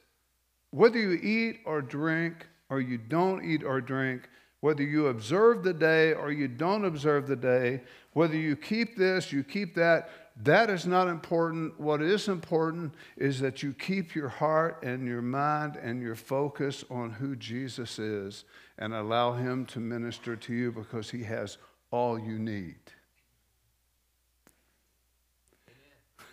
whether 0.72 1.00
you 1.00 1.14
eat 1.14 1.62
or 1.66 1.82
drink, 1.82 2.48
or 2.70 2.80
you 2.82 2.98
don't 2.98 3.44
eat 3.44 3.64
or 3.64 3.82
drink, 3.82 4.30
whether 4.62 4.84
you 4.84 5.08
observe 5.08 5.64
the 5.64 5.74
day 5.74 6.14
or 6.14 6.32
you 6.32 6.48
don't 6.48 6.86
observe 6.86 7.28
the 7.28 7.36
day, 7.36 7.82
whether 8.14 8.36
you 8.36 8.56
keep 8.56 8.96
this, 8.98 9.32
you 9.32 9.44
keep 9.44 9.74
that, 9.76 10.10
that 10.44 10.70
is 10.70 10.86
not 10.86 11.08
important. 11.08 11.80
What 11.80 12.02
is 12.02 12.28
important 12.28 12.94
is 13.18 13.40
that 13.40 13.64
you 13.64 13.74
keep 13.74 14.14
your 14.16 14.30
heart 14.30 14.84
and 14.84 15.08
your 15.08 15.22
mind 15.22 15.78
and 15.78 16.02
your 16.02 16.16
focus 16.16 16.84
on 16.90 17.12
who 17.12 17.36
Jesus 17.36 18.00
is 18.00 18.46
and 18.78 18.94
allow 18.94 19.34
Him 19.34 19.66
to 19.68 19.80
minister 19.80 20.36
to 20.36 20.54
you 20.54 20.72
because 20.72 21.10
He 21.10 21.24
has 21.24 21.58
all 21.92 22.20
you 22.20 22.38
need. 22.38 22.76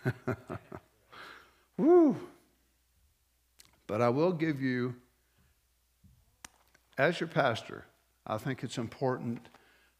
Woo! 1.77 2.15
But 3.87 4.01
I 4.01 4.09
will 4.09 4.33
give 4.33 4.61
you, 4.61 4.95
as 6.97 7.19
your 7.19 7.29
pastor, 7.29 7.85
I 8.25 8.37
think 8.37 8.63
it's 8.63 8.77
important 8.77 9.47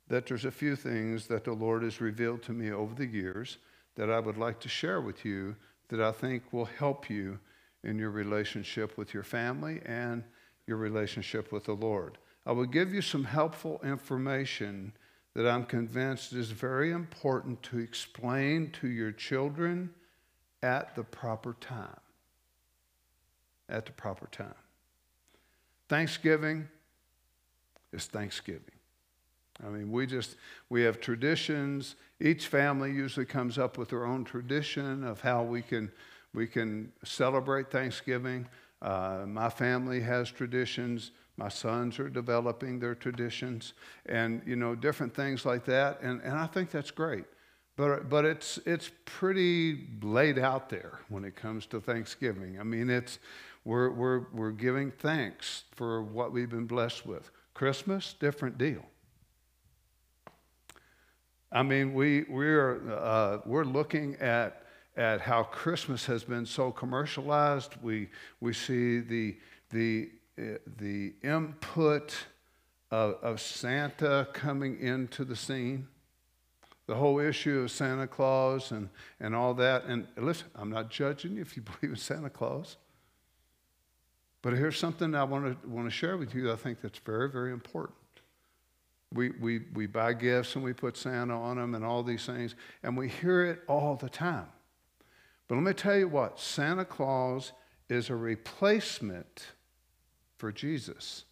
that 0.10 0.26
there's 0.26 0.46
a 0.46 0.52
few 0.52 0.76
things 0.76 1.28
that 1.28 1.46
the 1.46 1.54
Lord 1.54 1.84
has 1.84 2.02
revealed 2.02 2.44
to 2.44 2.54
me 2.54 2.72
over 2.72 2.94
the 2.94 3.06
years 3.06 3.58
that 3.96 4.10
I 4.10 4.20
would 4.20 4.38
like 4.38 4.60
to 4.62 4.70
share 4.70 5.02
with 5.02 5.26
you 5.26 5.56
that 5.90 6.02
I 6.02 6.12
think 6.12 6.52
will 6.52 6.66
help 6.66 7.10
you 7.10 7.40
in 7.84 7.98
your 7.98 8.12
relationship 8.12 8.98
with 8.98 9.14
your 9.14 9.24
family 9.24 9.82
and 9.86 10.24
your 10.66 10.78
relationship 10.78 11.52
with 11.52 11.64
the 11.64 11.74
Lord. 11.74 12.18
I 12.46 12.52
will 12.52 12.66
give 12.66 12.94
you 12.94 13.02
some 13.02 13.24
helpful 13.24 13.80
information 13.84 14.94
that 15.34 15.48
I'm 15.48 15.66
convinced 15.66 16.34
is 16.34 16.52
very 16.52 16.92
important 16.92 17.62
to 17.64 17.80
explain 17.80 18.72
to 18.82 18.88
your 18.88 19.12
children 19.12 19.92
at 20.62 20.96
the 20.96 21.04
proper 21.04 21.56
time 21.62 22.00
at 23.70 23.86
the 23.86 23.92
proper 23.92 24.28
time. 24.28 24.54
Thanksgiving 25.90 26.68
is 27.94 28.06
Thanksgiving. 28.06 28.62
I 29.66 29.70
mean, 29.70 29.92
we 29.92 30.06
just, 30.06 30.36
we 30.70 30.84
have 30.84 31.00
traditions. 31.00 31.96
Each 32.20 32.48
family 32.48 32.92
usually 32.92 33.26
comes 33.26 33.58
up 33.58 33.78
with 33.78 33.90
their 33.90 34.06
own 34.06 34.24
tradition 34.24 35.04
of 35.04 35.22
how 35.22 35.44
we 35.44 35.62
can, 35.62 35.92
we 36.34 36.48
can 36.48 36.92
celebrate 37.04 37.72
Thanksgiving. 37.72 38.48
Uh, 38.82 39.24
my 39.26 39.50
family 39.50 40.00
has 40.02 40.30
traditions. 40.30 41.12
My 41.38 41.50
sons 41.50 42.00
are 42.00 42.10
developing 42.10 42.80
their 42.80 42.96
traditions 42.96 43.74
and, 44.08 44.42
you 44.46 44.56
know, 44.56 44.76
different 44.76 45.16
things 45.16 45.46
like 45.46 45.66
that. 45.66 46.02
And, 46.02 46.22
and 46.22 46.34
I 46.34 46.48
think 46.48 46.70
that's 46.70 46.92
great. 46.92 47.26
But, 47.76 48.10
but 48.10 48.26
it's, 48.26 48.58
it's 48.66 48.90
pretty 49.06 49.88
laid 50.02 50.40
out 50.40 50.70
there 50.70 51.00
when 51.10 51.24
it 51.24 51.36
comes 51.36 51.68
to 51.68 51.80
Thanksgiving. 51.80 52.60
I 52.60 52.64
mean, 52.64 52.90
it's, 52.90 53.20
we're, 53.68 53.90
we're, 53.90 54.22
we're 54.32 54.52
giving 54.52 54.92
thanks 54.92 55.66
for 55.76 56.02
what 56.02 56.32
we've 56.32 56.50
been 56.50 56.68
blessed 56.68 57.06
with. 57.06 57.32
Christmas, 57.54 58.16
different 58.18 58.58
deal. 58.58 58.86
I 61.52 61.64
mean, 61.64 61.94
we, 61.94 62.24
we're, 62.30 62.90
uh, 62.90 63.40
we're 63.46 63.66
looking 63.66 64.16
at, 64.22 64.64
at 64.96 65.20
how 65.20 65.44
Christmas 65.44 66.06
has 66.06 66.24
been 66.24 66.46
so 66.46 66.72
commercialized. 66.72 67.74
We, 67.82 68.08
we 68.40 68.54
see 68.54 69.02
the, 69.02 69.36
the, 69.72 70.12
uh, 70.40 70.60
the 70.78 71.16
input 71.22 72.16
of, 72.90 73.16
of 73.22 73.42
Santa 73.42 74.30
coming 74.32 74.80
into 74.80 75.26
the 75.26 75.36
scene, 75.36 75.90
the 76.86 76.96
whole 76.96 77.20
issue 77.20 77.60
of 77.60 77.72
Santa 77.72 78.08
Claus 78.08 78.72
and, 78.72 78.88
and 79.20 79.36
all 79.36 79.54
that. 79.56 79.84
And 79.84 80.08
listen, 80.16 80.48
I'm 80.56 80.70
not 80.70 80.90
judging 80.90 81.36
you 81.36 81.42
if 81.42 81.58
you 81.58 81.64
believe 81.82 81.92
in 81.92 81.98
Santa 81.98 82.30
Claus. 82.30 82.78
But 84.42 84.54
here's 84.54 84.78
something 84.78 85.16
I 85.16 85.24
want 85.24 85.62
to, 85.62 85.70
want 85.70 85.88
to 85.88 85.92
share 85.92 86.18
with 86.18 86.34
you 86.34 86.52
I 86.52 86.56
think 86.56 86.82
that's 86.82 87.00
very, 87.00 87.30
very 87.30 87.52
important. 87.52 87.98
We, 89.14 89.32
we, 89.32 89.62
we 89.74 89.88
buy 89.88 90.14
gifts 90.14 90.56
and 90.56 90.64
we 90.64 90.74
put 90.74 90.98
Santa 90.98 91.40
on 91.40 91.58
them 91.58 91.76
and 91.76 91.84
all 91.84 92.04
these 92.04 92.26
things, 92.26 92.56
and 92.84 92.98
we 92.98 93.08
hear 93.08 93.46
it 93.46 93.62
all 93.68 93.96
the 93.96 94.10
time. 94.10 94.48
But 95.48 95.56
let 95.56 95.64
me 95.64 95.74
tell 95.74 95.98
you 95.98 96.10
what 96.10 96.40
Santa 96.40 96.84
Claus 96.84 97.54
is 97.90 98.10
a 98.10 98.16
replacement 98.16 99.48
for 100.38 100.52
Jesus. 100.52 101.24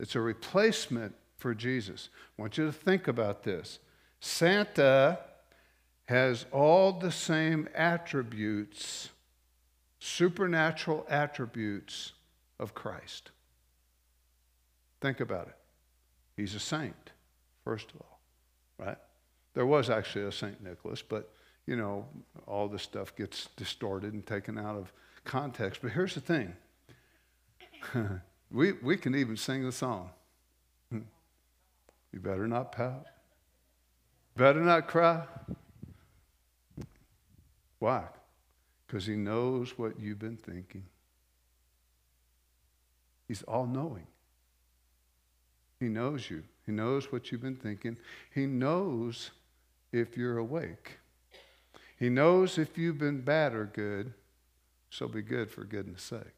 It's 0.00 0.16
a 0.16 0.20
replacement 0.20 1.14
for 1.36 1.54
Jesus. 1.54 2.08
I 2.38 2.42
want 2.42 2.58
you 2.58 2.66
to 2.66 2.72
think 2.72 3.06
about 3.06 3.44
this. 3.44 3.78
Santa 4.20 5.18
has 6.06 6.44
all 6.52 6.92
the 6.92 7.12
same 7.12 7.68
attributes, 7.74 9.10
supernatural 10.00 11.06
attributes 11.08 12.12
of 12.58 12.74
Christ. 12.74 13.30
Think 15.00 15.20
about 15.20 15.46
it. 15.46 15.56
He's 16.36 16.54
a 16.54 16.60
saint, 16.60 17.12
first 17.64 17.90
of 17.90 18.00
all, 18.00 18.20
right? 18.78 18.98
There 19.54 19.66
was 19.66 19.90
actually 19.90 20.24
a 20.24 20.32
St. 20.32 20.62
Nicholas, 20.62 21.02
but, 21.02 21.32
you 21.66 21.76
know, 21.76 22.06
all 22.46 22.68
this 22.68 22.82
stuff 22.82 23.14
gets 23.14 23.48
distorted 23.56 24.12
and 24.12 24.26
taken 24.26 24.58
out 24.58 24.76
of 24.76 24.92
context. 25.24 25.80
But 25.82 25.92
here's 25.92 26.14
the 26.14 26.20
thing 26.20 26.54
we, 28.50 28.72
we 28.72 28.96
can 28.96 29.14
even 29.14 29.36
sing 29.36 29.64
the 29.64 29.72
song. 29.72 30.10
You 30.90 32.18
better 32.18 32.48
not 32.48 32.72
pout. 32.72 33.06
Better 34.36 34.60
not 34.60 34.88
cry. 34.88 35.24
Why? 37.78 38.04
Because 38.90 39.06
he 39.06 39.14
knows 39.14 39.78
what 39.78 40.00
you've 40.00 40.18
been 40.18 40.36
thinking. 40.36 40.82
He's 43.28 43.44
all 43.44 43.64
knowing. 43.64 44.08
He 45.78 45.86
knows 45.86 46.28
you. 46.28 46.42
He 46.66 46.72
knows 46.72 47.12
what 47.12 47.30
you've 47.30 47.40
been 47.40 47.54
thinking. 47.54 47.98
He 48.34 48.46
knows 48.46 49.30
if 49.92 50.16
you're 50.16 50.38
awake. 50.38 50.98
He 52.00 52.08
knows 52.08 52.58
if 52.58 52.76
you've 52.76 52.98
been 52.98 53.20
bad 53.20 53.54
or 53.54 53.66
good, 53.66 54.12
so 54.90 55.06
be 55.06 55.22
good 55.22 55.52
for 55.52 55.62
goodness 55.62 56.02
sake. 56.02 56.34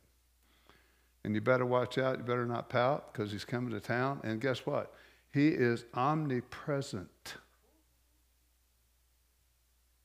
And 1.25 1.35
you 1.35 1.40
better 1.40 1.64
watch 1.64 1.97
out. 1.97 2.18
You 2.18 2.25
better 2.25 2.44
not 2.44 2.68
pout 2.68 3.14
because 3.14 3.32
he's 3.32 3.47
coming 3.47 3.71
to 3.71 3.80
town. 3.80 4.21
And 4.25 4.42
guess 4.42 4.66
what? 4.66 4.92
He 5.32 5.49
is 5.49 5.87
omnipresent. 5.94 7.37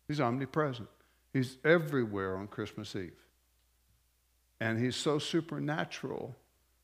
He's 0.08 0.22
omnipresent. 0.22 0.88
He's 1.34 1.58
everywhere 1.64 2.36
on 2.36 2.48
Christmas 2.48 2.96
Eve. 2.96 3.12
And 4.60 4.80
he's 4.80 4.96
so 4.96 5.20
supernatural 5.20 6.36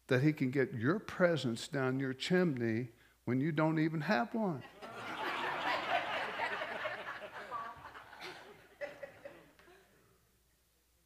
that 0.08 0.22
he 0.22 0.34
can 0.34 0.52
get 0.52 0.74
your 0.74 1.00
presence 1.00 1.68
down 1.68 2.00
your 2.00 2.14
chimney 2.14 2.90
when 3.26 3.40
you 3.40 3.52
don't 3.52 3.80
even 3.80 4.02
have 4.02 4.34
one. 4.34 4.62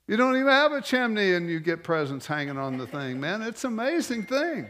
You 0.07 0.15
don't 0.15 0.37
even 0.37 0.47
have 0.47 0.71
a 0.71 0.81
chimney 0.81 1.33
and 1.33 1.49
you 1.49 1.59
get 1.59 1.83
presents 1.83 2.25
hanging 2.25 2.57
on 2.57 2.77
the 2.77 2.87
thing, 2.87 3.19
man. 3.19 3.41
It's 3.41 3.65
an 3.65 3.73
amazing 3.73 4.23
thing. 4.23 4.67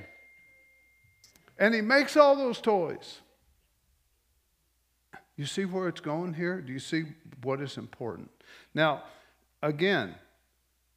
And 1.59 1.75
he 1.75 1.81
makes 1.81 2.17
all 2.17 2.35
those 2.35 2.59
toys. 2.59 3.21
You 5.37 5.45
see 5.45 5.65
where 5.65 5.87
it's 5.87 6.01
going 6.01 6.33
here? 6.33 6.59
Do 6.59 6.73
you 6.73 6.79
see 6.79 7.05
what 7.43 7.61
is 7.61 7.77
important? 7.77 8.29
Now, 8.73 9.03
again, 9.61 10.15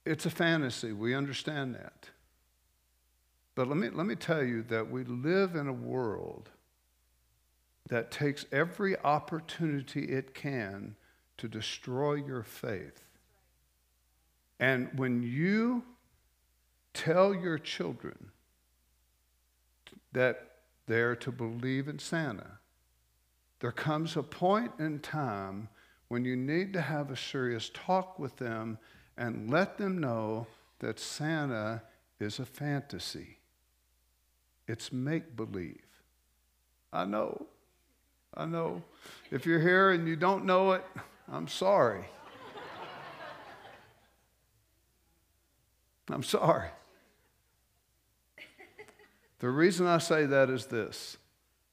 it's 0.06 0.24
a 0.26 0.30
fantasy. 0.30 0.92
We 0.92 1.14
understand 1.14 1.74
that. 1.74 2.08
But 3.54 3.68
let 3.68 3.76
me, 3.76 3.90
let 3.90 4.06
me 4.06 4.14
tell 4.14 4.42
you 4.42 4.62
that 4.64 4.90
we 4.90 5.04
live 5.04 5.54
in 5.54 5.68
a 5.68 5.72
world 5.72 6.48
that 7.88 8.10
takes 8.10 8.46
every 8.50 8.98
opportunity 9.00 10.04
it 10.04 10.32
can 10.32 10.96
to 11.36 11.48
destroy 11.48 12.14
your 12.14 12.42
faith. 12.42 13.02
And 14.58 14.88
when 14.94 15.22
you 15.22 15.82
tell 16.94 17.34
your 17.34 17.58
children 17.58 18.30
that 20.12 20.52
they're 20.86 21.16
to 21.16 21.32
believe 21.32 21.88
in 21.88 21.98
Santa, 21.98 22.59
there 23.60 23.72
comes 23.72 24.16
a 24.16 24.22
point 24.22 24.72
in 24.78 24.98
time 25.00 25.68
when 26.08 26.24
you 26.24 26.34
need 26.34 26.72
to 26.72 26.80
have 26.80 27.10
a 27.10 27.16
serious 27.16 27.70
talk 27.72 28.18
with 28.18 28.36
them 28.36 28.78
and 29.16 29.50
let 29.50 29.78
them 29.78 29.98
know 29.98 30.46
that 30.80 30.98
Santa 30.98 31.82
is 32.18 32.38
a 32.38 32.44
fantasy. 32.44 33.38
It's 34.66 34.92
make 34.92 35.36
believe. 35.36 35.84
I 36.92 37.04
know. 37.04 37.46
I 38.34 38.46
know. 38.46 38.82
If 39.30 39.44
you're 39.44 39.60
here 39.60 39.90
and 39.90 40.08
you 40.08 40.16
don't 40.16 40.44
know 40.44 40.72
it, 40.72 40.84
I'm 41.30 41.48
sorry. 41.48 42.04
I'm 46.10 46.22
sorry. 46.22 46.68
The 49.38 49.48
reason 49.48 49.86
I 49.86 49.98
say 49.98 50.26
that 50.26 50.50
is 50.50 50.66
this 50.66 51.16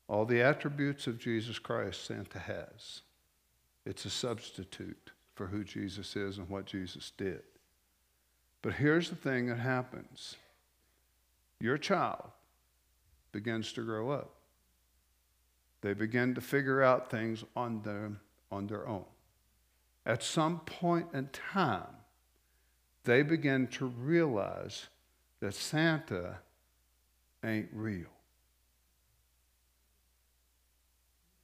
all 0.07 0.25
the 0.25 0.41
attributes 0.41 1.07
of 1.07 1.19
Jesus 1.19 1.59
Christ 1.59 2.05
Santa 2.05 2.39
has. 2.39 3.01
It's 3.85 4.05
a 4.05 4.09
substitute 4.09 5.11
for 5.35 5.47
who 5.47 5.63
Jesus 5.63 6.15
is 6.15 6.37
and 6.37 6.49
what 6.49 6.65
Jesus 6.65 7.11
did. 7.17 7.41
But 8.61 8.73
here's 8.73 9.09
the 9.09 9.15
thing 9.15 9.47
that 9.47 9.59
happens 9.59 10.35
your 11.59 11.77
child 11.77 12.23
begins 13.31 13.73
to 13.73 13.81
grow 13.81 14.11
up. 14.11 14.33
They 15.81 15.93
begin 15.93 16.35
to 16.35 16.41
figure 16.41 16.81
out 16.81 17.09
things 17.09 17.43
on 17.55 17.81
their, 17.83 18.11
on 18.51 18.67
their 18.67 18.87
own. 18.87 19.05
At 20.05 20.23
some 20.23 20.59
point 20.61 21.07
in 21.13 21.29
time, 21.29 21.95
they 23.03 23.21
begin 23.21 23.67
to 23.67 23.85
realize 23.85 24.87
that 25.39 25.53
Santa 25.53 26.39
ain't 27.43 27.69
real. 27.71 28.07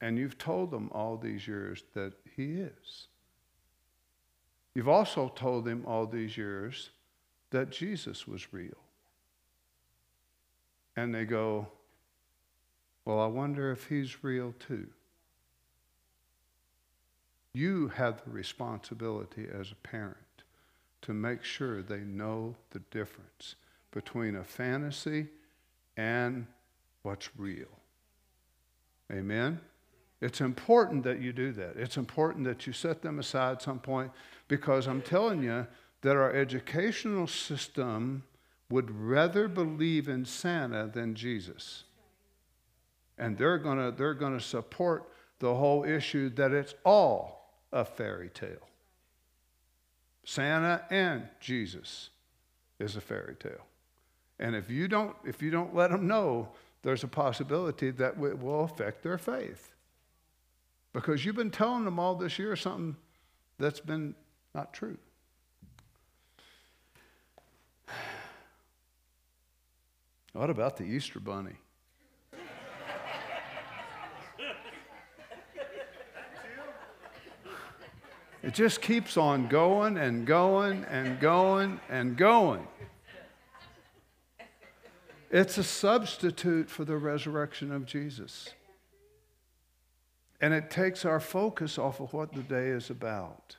And 0.03 0.17
you've 0.17 0.37
told 0.37 0.69
them 0.69 0.89
all 0.91 1.15
these 1.15 1.47
years 1.47 1.85
that 1.93 2.11
he 2.35 2.55
is. 2.55 3.07
You've 4.75 4.89
also 4.89 5.29
told 5.33 5.63
them 5.63 5.85
all 5.87 6.05
these 6.05 6.35
years 6.35 6.89
that 7.51 7.69
Jesus 7.69 8.27
was 8.27 8.51
real. 8.51 8.83
And 10.97 11.15
they 11.15 11.23
go, 11.23 11.67
Well, 13.05 13.21
I 13.21 13.27
wonder 13.27 13.71
if 13.71 13.87
he's 13.87 14.25
real 14.25 14.53
too. 14.59 14.87
You 17.53 17.87
have 17.87 18.25
the 18.25 18.31
responsibility 18.31 19.47
as 19.57 19.71
a 19.71 19.87
parent 19.87 20.17
to 21.03 21.13
make 21.13 21.45
sure 21.45 21.81
they 21.81 22.01
know 22.01 22.55
the 22.71 22.79
difference 22.91 23.55
between 23.91 24.35
a 24.35 24.43
fantasy 24.43 25.27
and 25.95 26.45
what's 27.03 27.29
real. 27.37 27.79
Amen? 29.09 29.61
It's 30.23 30.39
important 30.39 31.03
that 31.03 31.19
you 31.19 31.33
do 31.33 31.51
that. 31.51 31.75
It's 31.75 31.97
important 31.97 32.45
that 32.45 32.65
you 32.65 32.71
set 32.71 33.01
them 33.01 33.19
aside 33.19 33.57
at 33.57 33.61
some 33.61 33.79
point 33.79 34.09
because 34.47 34.87
I'm 34.87 35.01
telling 35.01 35.43
you 35.43 35.67
that 35.99 36.15
our 36.15 36.33
educational 36.33 37.27
system 37.27 38.23
would 38.69 38.89
rather 38.89 39.49
believe 39.49 40.07
in 40.07 40.23
Santa 40.23 40.87
than 40.87 41.13
Jesus. 41.13 41.83
And 43.17 43.37
they're 43.37 43.57
going 43.57 43.77
to 43.77 43.91
they're 43.91 44.13
going 44.13 44.37
to 44.37 44.43
support 44.43 45.09
the 45.39 45.53
whole 45.53 45.83
issue 45.83 46.29
that 46.29 46.53
it's 46.53 46.73
all 46.85 47.53
a 47.73 47.83
fairy 47.83 48.29
tale. 48.29 48.69
Santa 50.23 50.85
and 50.89 51.27
Jesus 51.41 52.11
is 52.79 52.95
a 52.95 53.01
fairy 53.01 53.35
tale. 53.35 53.65
And 54.39 54.55
if 54.55 54.69
you 54.69 54.87
don't, 54.87 55.17
if 55.25 55.41
you 55.41 55.51
don't 55.51 55.75
let 55.75 55.91
them 55.91 56.07
know, 56.07 56.47
there's 56.81 57.03
a 57.03 57.09
possibility 57.09 57.91
that 57.91 58.13
it 58.13 58.39
will 58.39 58.63
affect 58.63 59.03
their 59.03 59.17
faith. 59.17 59.72
Because 60.93 61.25
you've 61.25 61.35
been 61.35 61.51
telling 61.51 61.85
them 61.85 61.99
all 61.99 62.15
this 62.15 62.37
year 62.37 62.55
something 62.55 62.95
that's 63.57 63.79
been 63.79 64.15
not 64.53 64.73
true. 64.73 64.97
What 70.33 70.49
about 70.49 70.77
the 70.77 70.83
Easter 70.83 71.19
bunny? 71.19 71.57
It 78.41 78.53
just 78.53 78.81
keeps 78.81 79.15
on 79.15 79.47
going 79.47 79.95
and 79.95 80.27
going 80.27 80.83
and 80.85 81.17
going 81.17 81.79
and 81.89 82.17
going. 82.17 82.67
It's 85.31 85.57
a 85.57 85.63
substitute 85.63 86.69
for 86.69 86.83
the 86.83 86.97
resurrection 86.97 87.71
of 87.71 87.85
Jesus. 87.85 88.49
And 90.43 90.53
it 90.53 90.69
takes 90.69 91.05
our 91.05 91.21
focus 91.21 91.77
off 91.77 92.01
of 92.01 92.11
what 92.11 92.33
the 92.33 92.41
day 92.41 92.67
is 92.67 92.89
about. 92.89 93.55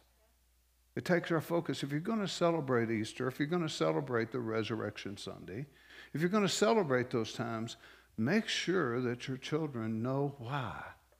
It 0.95 1.07
takes 1.07 1.31
our 1.31 1.41
focus. 1.41 1.83
If 1.83 1.91
you're 1.91 1.99
going 1.99 2.21
to 2.21 2.29
celebrate 2.29 2.91
Easter, 2.91 3.27
if 3.27 3.39
you're 3.39 3.49
going 3.49 3.67
to 3.67 3.71
celebrate 3.71 4.31
the 4.31 4.41
Resurrection 4.41 5.17
Sunday, 5.17 5.65
if 6.13 6.21
you're 6.21 6.29
going 6.29 6.47
to 6.47 6.49
celebrate 6.49 7.09
those 7.09 7.33
times, 7.33 7.79
make 8.19 8.49
sure 8.49 9.01
that 9.01 9.27
your 9.27 9.39
children 9.39 10.03
know 10.03 10.35
why 10.37 10.75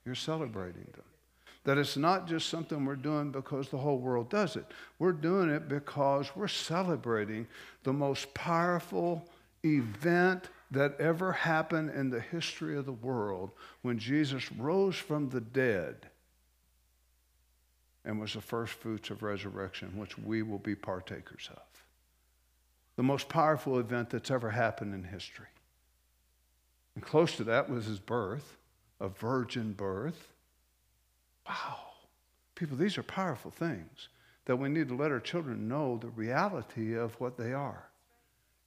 you're 0.05 0.13
celebrating 0.13 0.87
them. 0.93 1.03
That 1.63 1.79
it's 1.79 1.97
not 1.97 2.27
just 2.27 2.49
something 2.49 2.85
we're 2.85 2.95
doing 2.95 3.31
because 3.31 3.69
the 3.69 3.79
whole 3.79 3.97
world 3.97 4.29
does 4.29 4.55
it. 4.55 4.71
We're 4.99 5.13
doing 5.13 5.49
it 5.49 5.67
because 5.67 6.29
we're 6.35 6.47
celebrating 6.47 7.47
the 7.81 7.91
most 7.91 8.31
powerful 8.35 9.27
event 9.63 10.47
that 10.71 10.99
ever 10.99 11.31
happened 11.31 11.91
in 11.91 12.09
the 12.09 12.19
history 12.19 12.75
of 12.77 12.85
the 12.85 12.91
world 12.91 13.51
when 13.81 13.99
Jesus 13.99 14.51
rose 14.51 14.95
from 14.95 15.29
the 15.29 15.41
dead 15.41 16.07
and 18.03 18.19
was 18.19 18.33
the 18.33 18.41
first 18.41 18.73
fruits 18.73 19.09
of 19.09 19.23
resurrection, 19.23 19.97
which 19.97 20.17
we 20.17 20.41
will 20.41 20.59
be 20.59 20.75
partakers 20.75 21.49
of. 21.51 21.61
The 22.95 23.03
most 23.03 23.29
powerful 23.29 23.79
event 23.79 24.09
that's 24.09 24.31
ever 24.31 24.51
happened 24.51 24.93
in 24.93 25.03
history. 25.03 25.47
And 26.95 27.03
close 27.03 27.35
to 27.37 27.43
that 27.45 27.69
was 27.69 27.85
his 27.85 27.99
birth, 27.99 28.57
a 28.99 29.09
virgin 29.09 29.73
birth. 29.73 30.29
Wow. 31.47 31.77
People, 32.55 32.77
these 32.77 32.97
are 32.97 33.03
powerful 33.03 33.51
things 33.51 34.07
that 34.45 34.55
we 34.55 34.69
need 34.69 34.87
to 34.87 34.95
let 34.95 35.11
our 35.11 35.19
children 35.19 35.67
know 35.67 35.97
the 35.97 36.09
reality 36.09 36.93
of 36.93 37.19
what 37.19 37.37
they 37.37 37.51
are. 37.51 37.89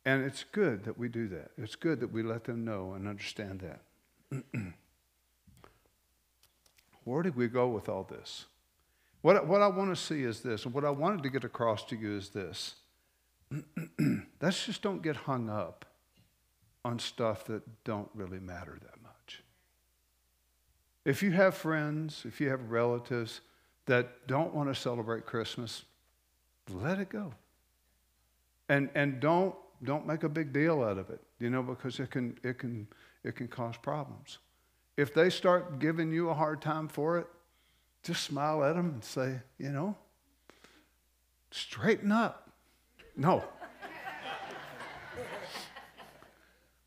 And 0.09 0.25
it's 0.25 0.43
good 0.53 0.85
that 0.85 0.97
we 0.97 1.11
do 1.11 1.29
that. 1.29 1.51
It's 1.59 1.77
good 1.77 2.01
that 2.01 2.11
we 2.11 2.23
let 2.23 2.45
them 2.45 2.65
know 2.65 2.95
and 2.95 3.07
understand 3.07 3.61
that. 3.61 4.43
Where 7.05 7.23
did 7.23 7.37
we 7.37 7.47
go 7.47 7.69
with 7.69 7.91
all 7.91 8.05
this? 8.05 8.47
What, 9.21 9.47
what 9.47 9.61
I 9.61 9.67
want 9.67 9.95
to 9.95 10.03
see 10.03 10.23
is 10.23 10.41
this, 10.41 10.65
and 10.65 10.73
what 10.73 10.87
I 10.87 10.91
wanted 10.91 11.25
to 11.25 11.29
get 11.29 11.45
across 11.45 11.85
to 11.85 11.95
you 11.97 12.17
is 12.17 12.31
this. 12.31 12.77
Let's 14.41 14.65
just 14.65 14.81
don't 14.81 15.03
get 15.03 15.15
hung 15.15 15.51
up 15.51 15.85
on 16.87 16.99
stuff 16.99 17.45
that 17.45 17.85
don't 17.85 18.09
really 18.15 18.41
matter 18.41 18.79
that 18.81 19.03
much. 19.03 19.43
If 21.05 21.23
you 21.23 21.33
have 21.33 21.55
friends, 21.55 22.23
if 22.27 22.41
you 22.41 22.49
have 22.49 22.71
relatives 22.71 23.43
that 23.85 24.27
don't 24.27 24.55
want 24.55 24.71
to 24.71 24.75
celebrate 24.75 25.27
Christmas, 25.27 25.83
let 26.73 26.99
it 26.99 27.11
go. 27.11 27.35
And, 28.71 28.89
and 28.95 29.21
don't, 29.21 29.55
don't 29.85 30.07
make 30.07 30.23
a 30.23 30.29
big 30.29 30.53
deal 30.53 30.83
out 30.83 30.99
of 30.99 31.11
it, 31.11 31.21
you 31.39 31.51
know, 31.51 31.63
because 31.63 32.01
it 32.01 32.11
can, 32.11 32.39
it, 32.43 32.59
can, 32.59 32.87
it 33.25 33.37
can 33.37 33.49
cause 33.49 33.77
problems. 33.77 34.39
If 34.97 35.15
they 35.15 35.31
start 35.31 35.79
giving 35.79 36.13
you 36.13 36.31
a 36.31 36.35
hard 36.35 36.61
time 36.61 36.89
for 36.89 37.19
it, 37.19 37.27
just 38.03 38.25
smile 38.25 38.65
at 38.65 38.75
them 38.75 38.91
and 38.91 39.05
say, 39.05 39.41
you 39.59 39.71
know, 39.71 39.97
straighten 41.51 42.11
up. 42.11 42.51
No. 43.17 43.39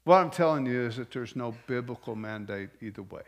what 0.03 0.17
I'm 0.17 0.31
telling 0.31 0.65
you 0.65 0.81
is 0.81 0.97
that 0.97 1.11
there's 1.11 1.35
no 1.35 1.55
biblical 1.67 2.15
mandate 2.15 2.69
either 2.81 3.03
way. 3.03 3.23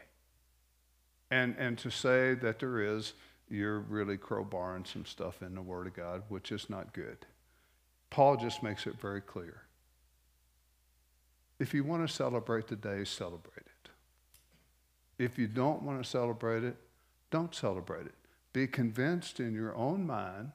And, 1.31 1.55
and 1.57 1.77
to 1.79 1.89
say 1.89 2.35
that 2.35 2.59
there 2.59 2.79
is, 2.79 3.13
you're 3.49 3.79
really 3.79 4.17
crowbarring 4.17 4.85
some 4.85 5.05
stuff 5.05 5.41
in 5.41 5.55
the 5.55 5.61
Word 5.61 5.87
of 5.87 5.93
God, 5.93 6.23
which 6.29 6.51
is 6.51 6.69
not 6.69 6.93
good. 6.93 7.25
Paul 8.13 8.37
just 8.37 8.61
makes 8.61 8.85
it 8.85 9.01
very 9.01 9.21
clear. 9.21 9.63
If 11.57 11.73
you 11.73 11.83
want 11.83 12.07
to 12.07 12.13
celebrate 12.13 12.67
the 12.67 12.75
day, 12.75 13.05
celebrate 13.05 13.65
it. 13.65 13.89
If 15.17 15.39
you 15.39 15.47
don't 15.47 15.81
want 15.81 16.03
to 16.03 16.07
celebrate 16.07 16.63
it, 16.63 16.75
don't 17.31 17.55
celebrate 17.55 18.05
it. 18.05 18.13
Be 18.53 18.67
convinced 18.67 19.39
in 19.39 19.55
your 19.55 19.75
own 19.75 20.05
mind 20.05 20.51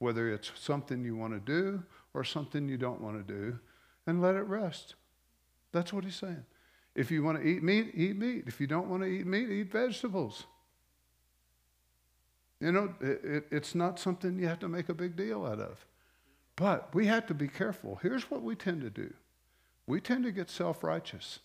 whether 0.00 0.28
it's 0.28 0.50
something 0.56 1.04
you 1.04 1.14
want 1.14 1.34
to 1.34 1.38
do 1.38 1.84
or 2.14 2.24
something 2.24 2.68
you 2.68 2.76
don't 2.76 3.00
want 3.00 3.24
to 3.24 3.32
do, 3.32 3.60
and 4.08 4.20
let 4.20 4.34
it 4.34 4.42
rest. 4.42 4.96
That's 5.70 5.92
what 5.92 6.02
he's 6.02 6.16
saying. 6.16 6.44
If 6.96 7.12
you 7.12 7.22
want 7.22 7.40
to 7.40 7.46
eat 7.46 7.62
meat, 7.62 7.92
eat 7.94 8.16
meat. 8.16 8.44
If 8.48 8.60
you 8.60 8.66
don't 8.66 8.88
want 8.88 9.04
to 9.04 9.08
eat 9.08 9.24
meat, 9.24 9.48
eat 9.50 9.70
vegetables. 9.70 10.46
You 12.58 12.72
know, 12.72 12.92
it, 13.00 13.20
it, 13.22 13.44
it's 13.52 13.76
not 13.76 14.00
something 14.00 14.36
you 14.36 14.48
have 14.48 14.58
to 14.58 14.68
make 14.68 14.88
a 14.88 14.94
big 14.94 15.14
deal 15.14 15.46
out 15.46 15.60
of. 15.60 15.86
But 16.58 16.92
we 16.92 17.06
have 17.06 17.24
to 17.26 17.34
be 17.34 17.46
careful. 17.46 18.00
Here's 18.02 18.28
what 18.32 18.42
we 18.42 18.56
tend 18.56 18.80
to 18.82 18.90
do 18.90 19.14
we 19.86 20.00
tend 20.00 20.24
to 20.24 20.32
get 20.32 20.50
self 20.50 20.82
righteous. 20.82 21.38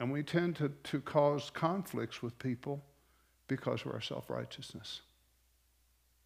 And 0.00 0.10
we 0.10 0.22
tend 0.22 0.56
to, 0.56 0.72
to 0.84 1.00
cause 1.00 1.50
conflicts 1.50 2.20
with 2.22 2.36
people 2.38 2.84
because 3.48 3.84
of 3.84 3.92
our 3.92 4.00
self 4.00 4.30
righteousness. 4.30 5.00